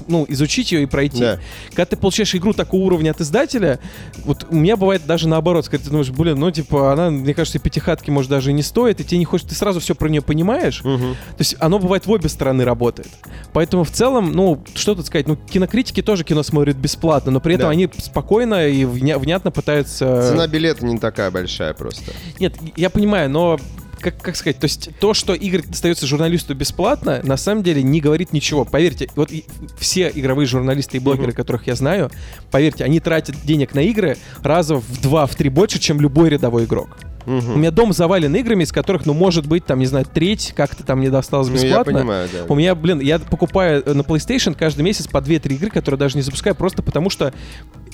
[0.07, 1.19] ну, изучить ее и пройти.
[1.19, 1.39] Да.
[1.69, 3.79] Когда ты получаешь игру такого уровня от издателя,
[4.23, 7.59] вот у меня бывает даже наоборот, когда ты думаешь, блин, ну, типа, она, мне кажется,
[7.59, 10.21] пятихатки, может, даже и не стоит, и тебе не хочешь, ты сразу все про нее
[10.21, 10.79] понимаешь.
[10.81, 13.09] То есть оно бывает в обе стороны работает.
[13.53, 17.55] Поэтому в целом, ну, что тут сказать, ну, кинокритики тоже кино смотрят бесплатно, но при
[17.55, 17.71] этом Да.
[17.71, 20.29] они спокойно и вня- внятно пытаются...
[20.29, 22.11] Цена билета не такая большая просто.
[22.39, 23.59] Нет, я понимаю, но
[24.05, 28.01] как, как сказать, то есть то, что игры достается журналисту бесплатно, на самом деле не
[28.01, 28.63] говорит ничего.
[28.63, 29.45] Поверьте, вот и
[29.79, 32.11] все игровые журналисты и блогеры, которых я знаю,
[32.51, 36.65] поверьте, они тратят денег на игры раза в два, в три больше, чем любой рядовой
[36.65, 36.99] игрок.
[37.25, 40.83] У меня дом завален играми, из которых, ну, может быть, там, не знаю, треть как-то
[40.83, 41.91] там мне досталось Ну, бесплатно.
[41.91, 42.45] я понимаю, да.
[42.47, 46.15] У меня, блин, я покупаю э, на PlayStation каждый месяц по 2-3 игры, которые даже
[46.17, 47.33] не запускаю, просто потому что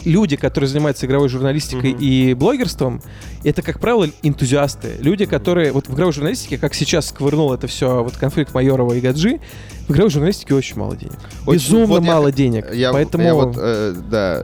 [0.04, 3.02] люди, которые занимаются игровой журналистикой и блогерством,
[3.44, 4.96] это, как правило, энтузиасты.
[5.00, 5.72] Люди, которые...
[5.72, 9.40] Вот в игровой журналистике, как сейчас сквырнул это все, вот конфликт Майорова и Гаджи,
[9.88, 11.14] в игровой журналистике очень мало денег.
[11.46, 12.74] Очень- Безумно вот я мало хот- денег.
[12.74, 13.24] Я, Поэтому...
[13.24, 14.44] я вот, э, да,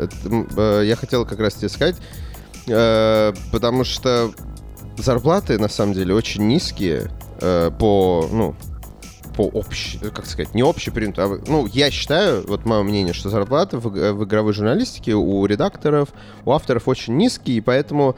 [0.57, 1.95] э, я хотел как раз тебе сказать,
[2.67, 4.31] э, потому что
[4.97, 7.09] зарплаты на самом деле очень низкие
[7.41, 8.55] э, по, ну,
[9.35, 13.77] по общ, как сказать, не общеприняту, а, ну, я считаю, вот мое мнение, что зарплаты
[13.77, 16.09] в, иг- в игровой журналистике у редакторов,
[16.43, 18.15] у авторов очень низкие, и поэтому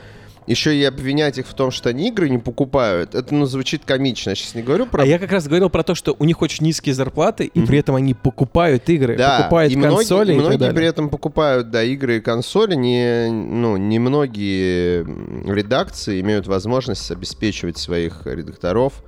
[0.50, 4.32] еще и обвинять их в том, что они игры не покупают, это, ну, звучит комично.
[4.32, 6.42] Я сейчас не говорю про А я как раз говорил про то, что у них
[6.42, 10.38] очень низкие зарплаты, и при этом они покупают игры, покупают и многие, консоли и и
[10.38, 10.76] так многие далее.
[10.76, 12.74] при этом покупают, да, игры и консоли.
[12.74, 19.04] Не, ну, не многие м, редакции имеют возможность обеспечивать своих редакторов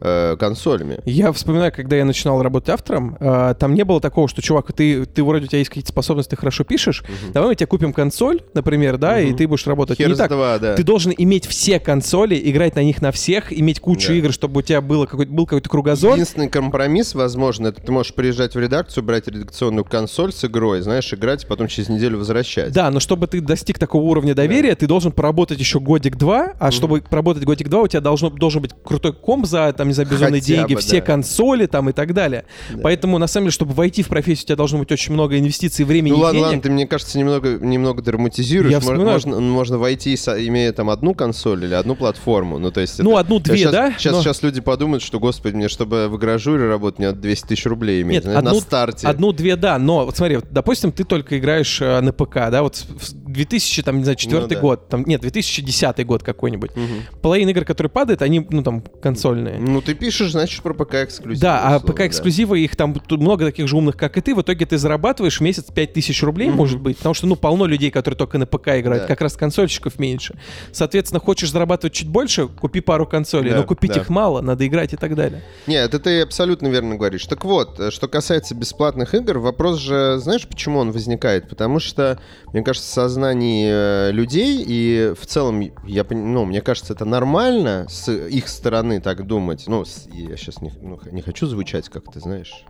[0.00, 1.00] э, консолями.
[1.04, 5.06] Я вспоминаю, когда я начинал работать автором, э, там не было такого, что, чувак, ты,
[5.06, 8.40] ты вроде у тебя есть какие-то способности, ты хорошо пишешь, давай мы тебе купим консоль,
[8.54, 9.98] например, да, и ты будешь работать.
[9.98, 10.30] Хер не так.
[10.30, 10.74] два, да.
[10.74, 14.14] Ты должен иметь все консоли, играть на них на всех, иметь кучу Да.
[14.14, 16.12] игр, чтобы у тебя было какой-то, был какой-то кругозор.
[16.14, 21.12] Единственный компромисс, возможно, это ты можешь приезжать в редакцию, брать редакционную консоль с игрой, знаешь,
[21.12, 22.72] играть, и потом через неделю возвращать.
[22.72, 27.00] Да, но чтобы ты достиг такого уровня доверия, ты должен поработать еще годик-два, а чтобы
[27.00, 30.54] поработать годик-два, у тебя должно, должен быть крутой комп за, там, не знаю, безумные Хотя
[30.54, 31.06] деньги, бы, все да.
[31.06, 32.44] консоли там и так далее.
[32.82, 35.84] Поэтому, на самом деле, чтобы войти в профессию, у тебя должно быть очень много инвестиций,
[35.84, 36.46] времени Ну ладно, денег.
[36.46, 38.70] ладно, ты, мне кажется, немного, немного драматизируешь.
[38.72, 39.10] Я вспоминаю.
[39.12, 42.58] можно, можно войти, имея там одну консоль или одну платформу.
[42.58, 43.92] Ну, то есть Ну, это- одну-две, сейчас, да?
[43.98, 47.46] Сейчас, Но- сейчас люди подумают, что, господи, мне, чтобы в игражуре работать, мне надо 200
[47.48, 49.06] тысяч рублей иметь Нет, знаешь, одну, на старте.
[49.08, 52.84] Одну-две, да, но вот смотри, вот, допустим, ты только играешь э, на ПК, да, вот
[53.32, 54.60] 2000, там, не знаю, четвертый Ну да.
[54.60, 56.74] год, там, нет, 2010 год какой-нибудь.
[56.74, 57.02] Мгм.
[57.22, 59.58] Половина игр, которые падают, они, ну, там, консольные.
[59.58, 61.40] Ну, ты пишешь, значит, про ПК эксклюзив.
[61.40, 64.34] Да, а ПК эксклюзивы, их там много таких же умных, как и ты.
[64.34, 66.56] В итоге ты зарабатываешь в месяц 5000 рублей, Мгм.
[66.56, 66.96] может быть.
[66.98, 69.04] Потому что, ну, полно людей, которые только на ПК играют.
[69.04, 69.08] Да.
[69.08, 70.34] Как раз консольщиков меньше.
[70.72, 73.50] Соответственно, хочешь зарабатывать чуть больше, купи пару консолей.
[73.50, 74.00] Да, но купить да.
[74.00, 75.42] их мало, надо играть и так далее.
[75.66, 77.24] Нет, это ты абсолютно верно говоришь.
[77.26, 81.48] Так вот, э, что касается бесплатных игр, вопрос же, знаешь, почему он возникает?
[81.48, 82.18] Потому что,
[82.52, 87.86] мне кажется, в сознании э, людей и в целом, я, ну, мне кажется, это нормально
[87.88, 89.64] с их стороны так думать.
[89.66, 92.64] Ну, я сейчас не, ну, не хочу звучать как ты знаешь,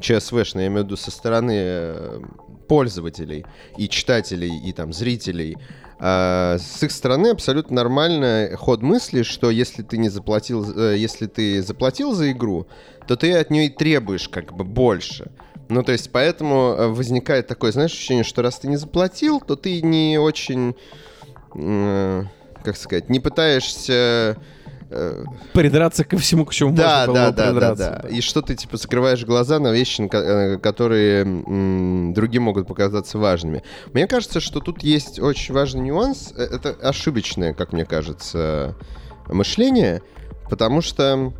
[0.00, 2.20] ЧСВшно, я имею в виду со стороны э,
[2.68, 3.46] пользователей
[3.78, 5.56] и читателей, и там зрителей.
[5.98, 11.26] А, с их стороны абсолютно нормально ход мысли, что если ты не заплатил, э, если
[11.26, 12.66] ты заплатил за игру,
[13.06, 15.30] то ты от нее и требуешь как бы больше.
[15.68, 19.56] Ну, то есть, поэтому э, возникает такое, знаешь, ощущение, что раз ты не заплатил, то
[19.56, 20.76] ты не очень,
[21.54, 22.24] э,
[22.62, 24.36] как сказать, не пытаешься...
[24.90, 28.00] э, Придраться ко всему, к чему да, можно было да, бы да, да, придраться.
[28.02, 28.08] да.
[28.08, 33.62] И что ты типа закрываешь глаза на вещи, э, которые м, другим могут показаться важными.
[33.92, 36.32] Мне кажется, что тут есть очень важный нюанс.
[36.36, 38.76] Это ошибочное, как мне кажется,
[39.28, 40.02] мышление,
[40.50, 41.32] потому что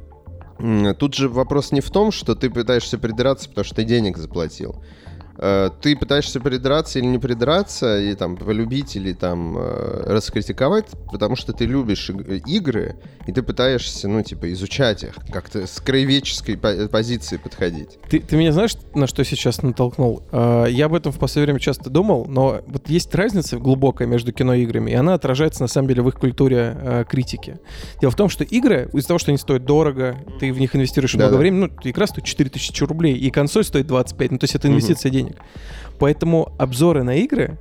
[0.98, 4.76] тут же вопрос не в том, что ты пытаешься придраться, потому что ты денег заплатил.
[5.38, 11.36] Э, Ты пытаешься придраться или не придраться, и там полюбить или там э, раскритиковать, потому
[11.36, 16.56] что ты любишь иг- игры, и ты пытаешься, ну, типа, изучать их, как-то с краеведческой
[16.56, 17.98] по- позиции подходить.
[18.08, 20.22] Ты, ты меня знаешь, на что сейчас натолкнул?
[20.32, 24.32] А, Я об этом в последнее время часто думал, но вот есть разница глубокая между
[24.32, 27.58] кино и играми, и она отражается на самом деле в их культуре э, критики.
[28.00, 31.14] Дело в том, что игры, из-за того, что они стоят дорого, ты в них инвестируешь
[31.14, 31.40] много Да-да.
[31.40, 35.10] времени, ну, игра стоит 4000 рублей, и консоль стоит 25, ну, то есть это инвестиция
[35.10, 35.23] денег.
[36.00, 37.56] Поэтому обзоры на игры,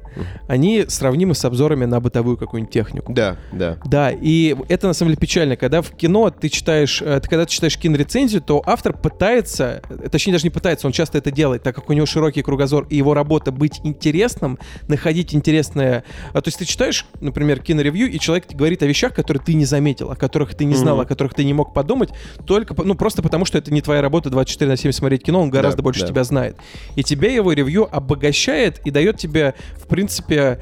[0.48, 3.14] они сравнимы с обзорами на бытовую какую-нибудь технику.
[3.14, 3.78] Да, да.
[3.86, 7.46] Да, и это на самом деле печально, когда в кино ты читаешь, э, ты, когда
[7.46, 11.76] ты читаешь кинорецензию, то автор пытается, точнее даже не пытается, он часто это делает, так
[11.76, 14.58] как у него широкий кругозор и его работа быть интересным,
[14.88, 16.04] находить интересное.
[16.34, 19.66] А, то есть ты читаешь, например, киноревью, и человек говорит о вещах, которые ты не
[19.66, 21.04] заметил, о которых ты не знал, Мгм.
[21.04, 22.10] о которых ты не мог подумать,
[22.48, 25.52] только, ну просто потому, что это не твоя работа 24 на 7 смотреть кино, он
[25.52, 26.08] гораздо Да, больше да.
[26.08, 26.58] тебя знает.
[26.96, 30.60] И тебе его ревью обогащает и дает тебе, в принципе,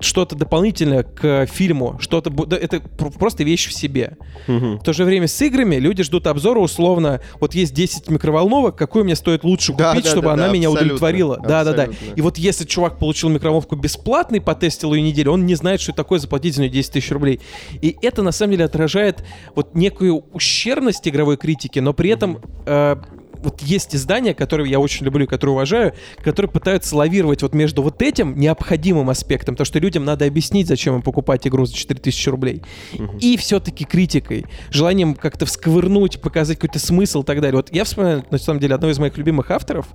[0.00, 4.16] что-то дополнительное к фильму, что-то да, это пр- просто вещь в себе.
[4.46, 4.78] Мгм.
[4.78, 9.04] В то же время с играми люди ждут обзора условно, вот есть 10 микроволновок, какую
[9.04, 11.40] мне стоит лучше Да, купить, да, чтобы да, она да, меня абсолютно, удовлетворила.
[11.42, 11.88] Да, да, да.
[12.14, 15.92] И вот если чувак получил микроволновку бесплатно и потестил ее неделю, он не знает, что
[15.92, 17.40] это такое заплатить за нее 10 тысяч рублей.
[17.80, 19.24] И это на самом деле отражает
[19.54, 22.96] вот некую ущербность игровой критики, но при этом э,
[23.44, 28.02] вот есть издания, которые я очень люблю которые уважаю, которые пытаются лавировать вот между вот
[28.02, 32.62] этим необходимым аспектом, то, что людям надо объяснить, зачем им покупать игру за 4000 рублей,
[33.20, 37.56] и все-таки критикой, желанием как-то всковырнуть, показать какой-то смысл и так далее.
[37.56, 39.86] Вот я вспоминаю, на самом деле, одного из моих любимых авторов,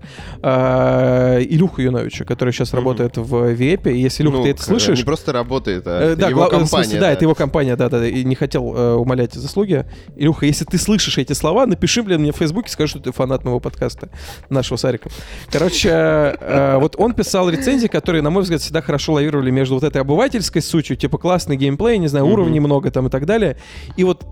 [0.41, 4.97] э, Илюху Юновича, который сейчас работает в Вепе, и если, Илюха, Ну, ты это слышишь...
[4.97, 6.67] Не просто работает, а Э, да, его компания.
[6.67, 9.85] смысле, да, это его компания, да, да, да, и не хотел э, умолять заслуги.
[10.15, 13.38] Илюха, если ты слышишь эти слова, напиши, блин, мне в Фейсбуке, скажи, что ты фанат
[13.43, 14.09] моего подкаста,
[14.49, 15.09] нашего Сарика.
[15.51, 19.83] Короче, э, вот он писал рецензии, которые, на мой взгляд, всегда хорошо лавировали между вот
[19.83, 23.57] этой обывательской сутью, типа классный геймплей, не знаю, уровней много там и так далее,
[23.97, 24.23] и вот,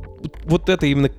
[0.46, 1.10] вот это именно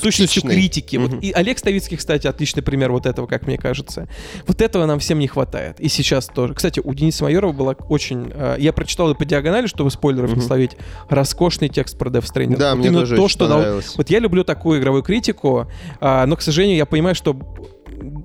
[0.00, 0.96] сущностью критики.
[0.96, 1.20] Вот Мгм.
[1.20, 4.08] и Олег Ставицкий, кстати, отличный пример вот этого, как мне кажется.
[4.46, 5.80] Вот этого нам всем не хватает.
[5.80, 6.54] И сейчас тоже.
[6.54, 8.30] Кстати, у Дениса Майорова была очень...
[8.34, 10.44] э, я прочитал по диагонали, чтобы спойлеров не Мгм.
[10.46, 10.72] словить.
[11.08, 12.56] Роскошный текст про Death Stranding.
[12.56, 13.94] Да, Вот мне тоже то, что понравилось.
[13.96, 15.66] Вот я люблю такую игровую критику,
[16.00, 17.36] а, но, к сожалению, я понимаю, что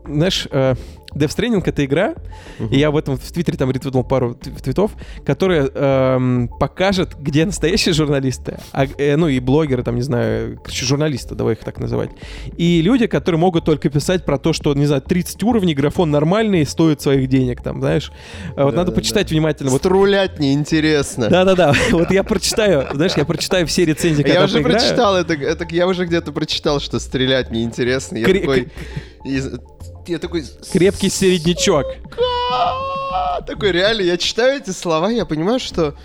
[0.05, 0.75] знаешь, э,
[1.15, 2.15] Death Stranding— это игра,
[2.59, 4.91] и я об этом в Твиттере там ретвитнул пару твитов,
[5.25, 10.85] которая эм, покажет, где настоящие журналисты, а, э, ну и блогеры, там, не знаю, короче,
[10.85, 12.11] журналисты, давай их так называть,
[12.57, 16.65] и люди, которые могут только писать про то, что, не знаю, 30 уровней, графон нормальный,
[16.65, 18.11] стоит своих денег, там, знаешь.
[18.55, 19.69] А вот Да, надо да, почитать внимательно.
[19.71, 21.29] Вот Струлять неинтересно.
[21.29, 25.87] да-да-да, вот я прочитаю, знаешь, я прочитаю все рецензии, Я уже прочитал это, это, я
[25.87, 28.17] уже где-то прочитал, что стрелять неинтересно.
[28.17, 28.69] Я такой,
[30.07, 31.85] я такой, Крепкий середнячок.
[33.47, 35.95] Такой реально, я читаю эти слова, я понимаю, что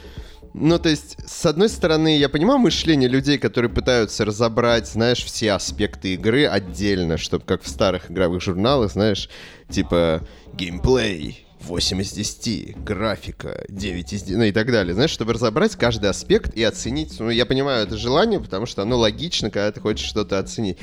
[0.59, 5.53] ну, то есть, с одной стороны, я понимаю мышление людей, которые пытаются разобрать, знаешь, все
[5.53, 9.28] аспекты игры отдельно, чтобы как в старых игровых журналах, знаешь,
[9.68, 14.94] типа геймплей 8 из 10, графика 9 из 10, ну и так далее.
[14.94, 17.18] Знаешь, чтобы разобрать каждый аспект и оценить.
[17.18, 20.78] Ну, я понимаю это желание, потому что оно логично, когда ты хочешь что-то оценить.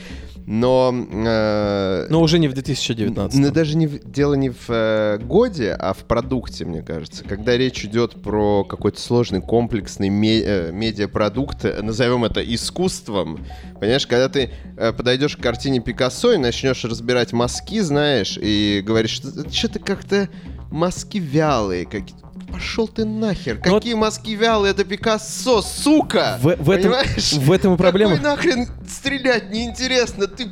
[0.46, 0.94] Но...
[0.94, 3.40] Э, Но уже не в 2019.
[3.40, 7.24] Но даже не в, дело не в э, годе, а в продукте, мне кажется.
[7.24, 13.46] Когда речь идет про какой-то сложный, комплексный ме, э, медиапродукт, назовем это искусством,
[13.80, 19.12] понимаешь, когда ты э, подойдешь к картине Пикассо и начнешь разбирать мазки, знаешь, и говоришь,
[19.12, 20.30] что что-то как-то
[20.74, 22.04] мазки вялые, как,
[22.52, 23.60] Пошел ты нахер.
[23.64, 24.02] Но ну Какие вот...
[24.02, 26.38] мазки вялые, это Пикассо, сука!
[26.42, 28.16] В, в, этом, в этом и проблема.
[28.16, 30.28] Какой нахрен стрелять неинтересно?
[30.28, 30.52] Ты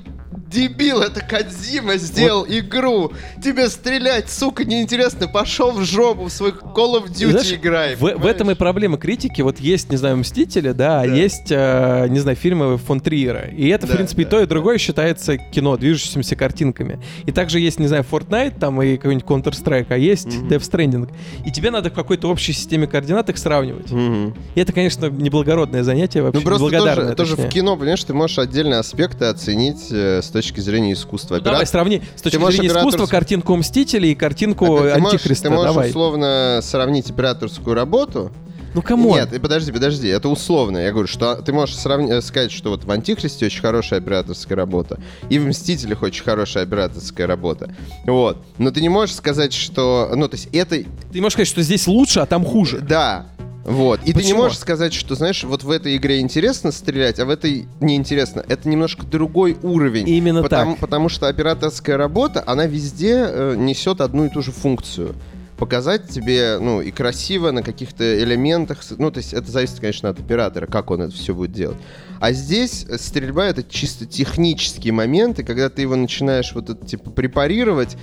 [0.51, 2.51] дебил, это Кадзима сделал вот.
[2.51, 3.13] игру.
[3.43, 5.27] Тебе стрелять, сука, неинтересно.
[5.27, 7.95] Пошел в жопу, в свой Call of Duty Знаешь, играй.
[7.95, 9.41] В, в этом и проблема критики.
[9.41, 11.13] Вот есть, не знаю, Мстители, да, а да.
[11.13, 13.47] есть, э, не знаю, фильмы фон Триера.
[13.49, 17.01] И это, да, в принципе, да, и то, и другое считается кино, движущимися картинками.
[17.25, 20.49] И также есть, не знаю, Fortnite там и какой-нибудь Counter-Strike, а есть mm-hmm.
[20.49, 21.09] Death Stranding.
[21.45, 23.87] И тебе надо в какой-то общей системе координат их сравнивать.
[23.87, 24.37] Mm-hmm.
[24.55, 26.39] И это, конечно, неблагородное занятие вообще.
[26.39, 30.40] Ну, просто тоже, тоже в кино, понимаешь, ты можешь отдельные аспекты оценить э, с точки
[30.41, 31.35] точки зрения искусства.
[31.35, 32.81] Ну, давай сравни с точки зрения оператор...
[32.81, 35.49] искусства картинку Мстителей и картинку а, Антихриста.
[35.49, 35.89] Ты можешь, давай.
[35.89, 38.31] условно сравнить операторскую работу
[38.73, 39.15] ну, кому?
[39.15, 40.77] Нет, подожди, подожди, это условно.
[40.77, 44.55] Я говорю, что ты можешь сравнить, э, сказать, что вот в Антихристе очень хорошая операторская
[44.55, 47.73] работа, и в Мстителях очень хорошая операторская работа.
[48.05, 48.37] Вот.
[48.57, 50.11] Но ты не можешь сказать, что...
[50.15, 50.77] Ну, то есть это...
[51.11, 52.79] Ты можешь сказать, что здесь лучше, а там хуже.
[52.79, 53.27] Да,
[53.63, 53.99] вот.
[54.01, 54.21] И Почему?
[54.21, 57.67] ты не можешь сказать, что, знаешь, вот в этой игре интересно стрелять, а в этой
[57.79, 58.43] неинтересно.
[58.47, 60.07] Это немножко другой уровень.
[60.09, 60.81] Именно потому, так.
[60.81, 65.15] Потому что операторская работа, она везде э, несет одну и ту же функцию
[65.61, 68.79] показать тебе, ну, и красиво на каких-то элементах.
[68.97, 71.77] Ну, то есть это зависит, конечно, от оператора, как он это все будет делать.
[72.19, 77.95] А здесь стрельба— это чисто технические моменты, когда ты его начинаешь вот это, типа, препарировать,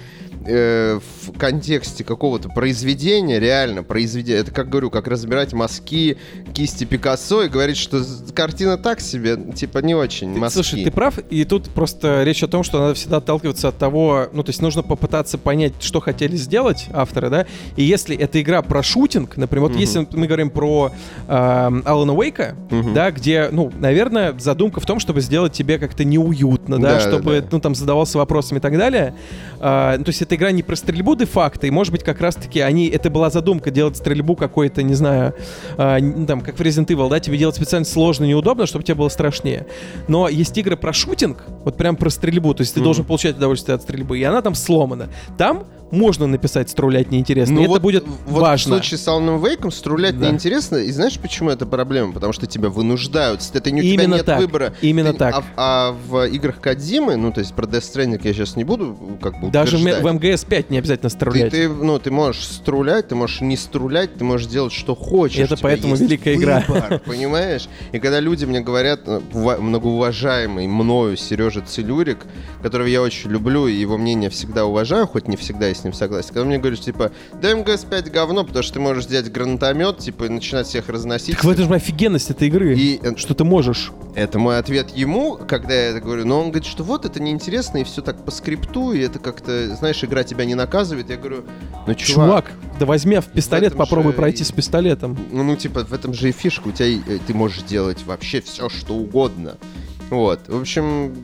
[0.45, 6.19] э, в контексте какого-то произведения, реально произведение, это как говорю, как разбирать мазки
[6.55, 8.03] кисти Пикассо и говорить, что
[8.35, 10.55] картина так себе, типа не очень мазки.
[10.55, 14.29] Слушай, ты прав, и тут просто речь о том, что надо всегда отталкиваться от того,
[14.33, 18.63] ну то есть нужно попытаться понять, что хотели сделать авторы, да, и если эта игра
[18.63, 19.81] про шутинг, например, вот угу.
[19.81, 20.93] если мы говорим про
[21.27, 22.93] э, Алана Уэйка, угу.
[22.93, 27.33] да, где, ну, наверное, задумка в том, чтобы сделать тебе как-то неуютно, да, да чтобы,
[27.37, 27.49] да, да.
[27.51, 29.15] ну, там, задавался вопросами и так далее,
[29.57, 32.87] э, то есть это игра не про стрельбу де-факто, и, может быть, как раз-таки они,
[32.89, 35.35] это была задумка делать стрельбу какой-то, не знаю,
[35.79, 39.09] э, там, как в Resident Evil, да, тебе делать специально сложно, неудобно, чтобы тебе было
[39.09, 39.67] страшнее.
[40.07, 42.85] Но есть игры про шутинг, вот прям про стрельбу, то есть ты mm-hmm.
[42.85, 45.09] должен получать удовольствие от стрельбы, и она там сломана.
[45.39, 48.77] Там можно написать «струлять неинтересно», ну, и вот, это будет вот важно.
[48.77, 50.29] в случае с Alan Wake «струлять да.
[50.29, 52.13] неинтересно», и знаешь, почему это проблема?
[52.13, 54.39] Потому что тебя вынуждают, это не у Именно тебя нет так.
[54.39, 54.75] выбора.
[54.83, 55.35] Именно ты, так.
[55.35, 58.97] А, а в играх Кадзимы, ну, то есть про Death Stranding я сейчас не буду
[59.21, 61.51] как бы Даже в, в МГС-5 не обязательно струлять.
[61.51, 65.39] Ты, ты, ну, ты можешь струлять, ты можешь не струлять, ты можешь делать, что хочешь.
[65.39, 66.99] Это поэтому великая выбор, игра.
[67.07, 67.69] Понимаешь?
[67.93, 72.19] И когда люди мне говорят, э, многоуважаемый мною Сережа Целюрик,
[72.63, 76.29] которого я очень люблю, и его мнение всегда уважаю, хоть не всегда с ним согласен,
[76.29, 80.29] когда мне говоришь, типа, да МГС-5 говно, потому что ты можешь взять гранатомет, типа, и
[80.29, 81.37] начинать всех разносить.
[81.37, 83.93] Так в этом же офигенность этой игры, и, что ты можешь.
[84.15, 86.25] Это мой ответ ему, когда я это говорю.
[86.25, 89.75] Но он говорит, что вот это неинтересно, и все так по скрипту, и это как-то,
[89.77, 91.11] знаешь, игра тебя не наказывает.
[91.11, 91.45] Я говорю,
[91.87, 92.27] ну, чувак...
[92.27, 94.17] Чувак, да возьми в пистолет, попробуй же...
[94.17, 95.19] пройти с пистолетом.
[95.31, 96.69] Ну, ну, типа, в этом же и фишка.
[96.69, 99.57] У тебя э, ты можешь делать вообще все, что угодно.
[100.11, 100.41] Вот.
[100.49, 101.15] В общем,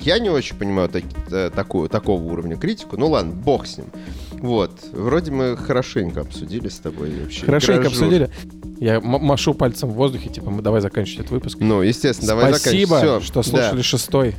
[0.00, 2.96] я не очень понимаю так, э, такую, такого уровня критику.
[2.96, 3.86] Ну ладно, бог с ним.
[4.32, 4.72] Вот.
[4.92, 7.46] Вроде мы хорошенько обсудили с тобой вообще.
[7.46, 7.96] Хорошенько Гражу.
[7.96, 8.30] обсудили.
[8.78, 11.58] Я машу пальцем в воздухе, типа, мы давай заканчивать этот выпуск.
[11.60, 12.88] Ну, естественно, давай заканчивать.
[12.88, 13.82] Спасибо, что слушали да.
[13.82, 14.34] шестой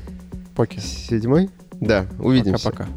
[0.55, 0.80] поки.
[0.80, 1.49] Седьмой?
[1.80, 2.72] Да, увидимся.
[2.72, 2.89] Пока-пока.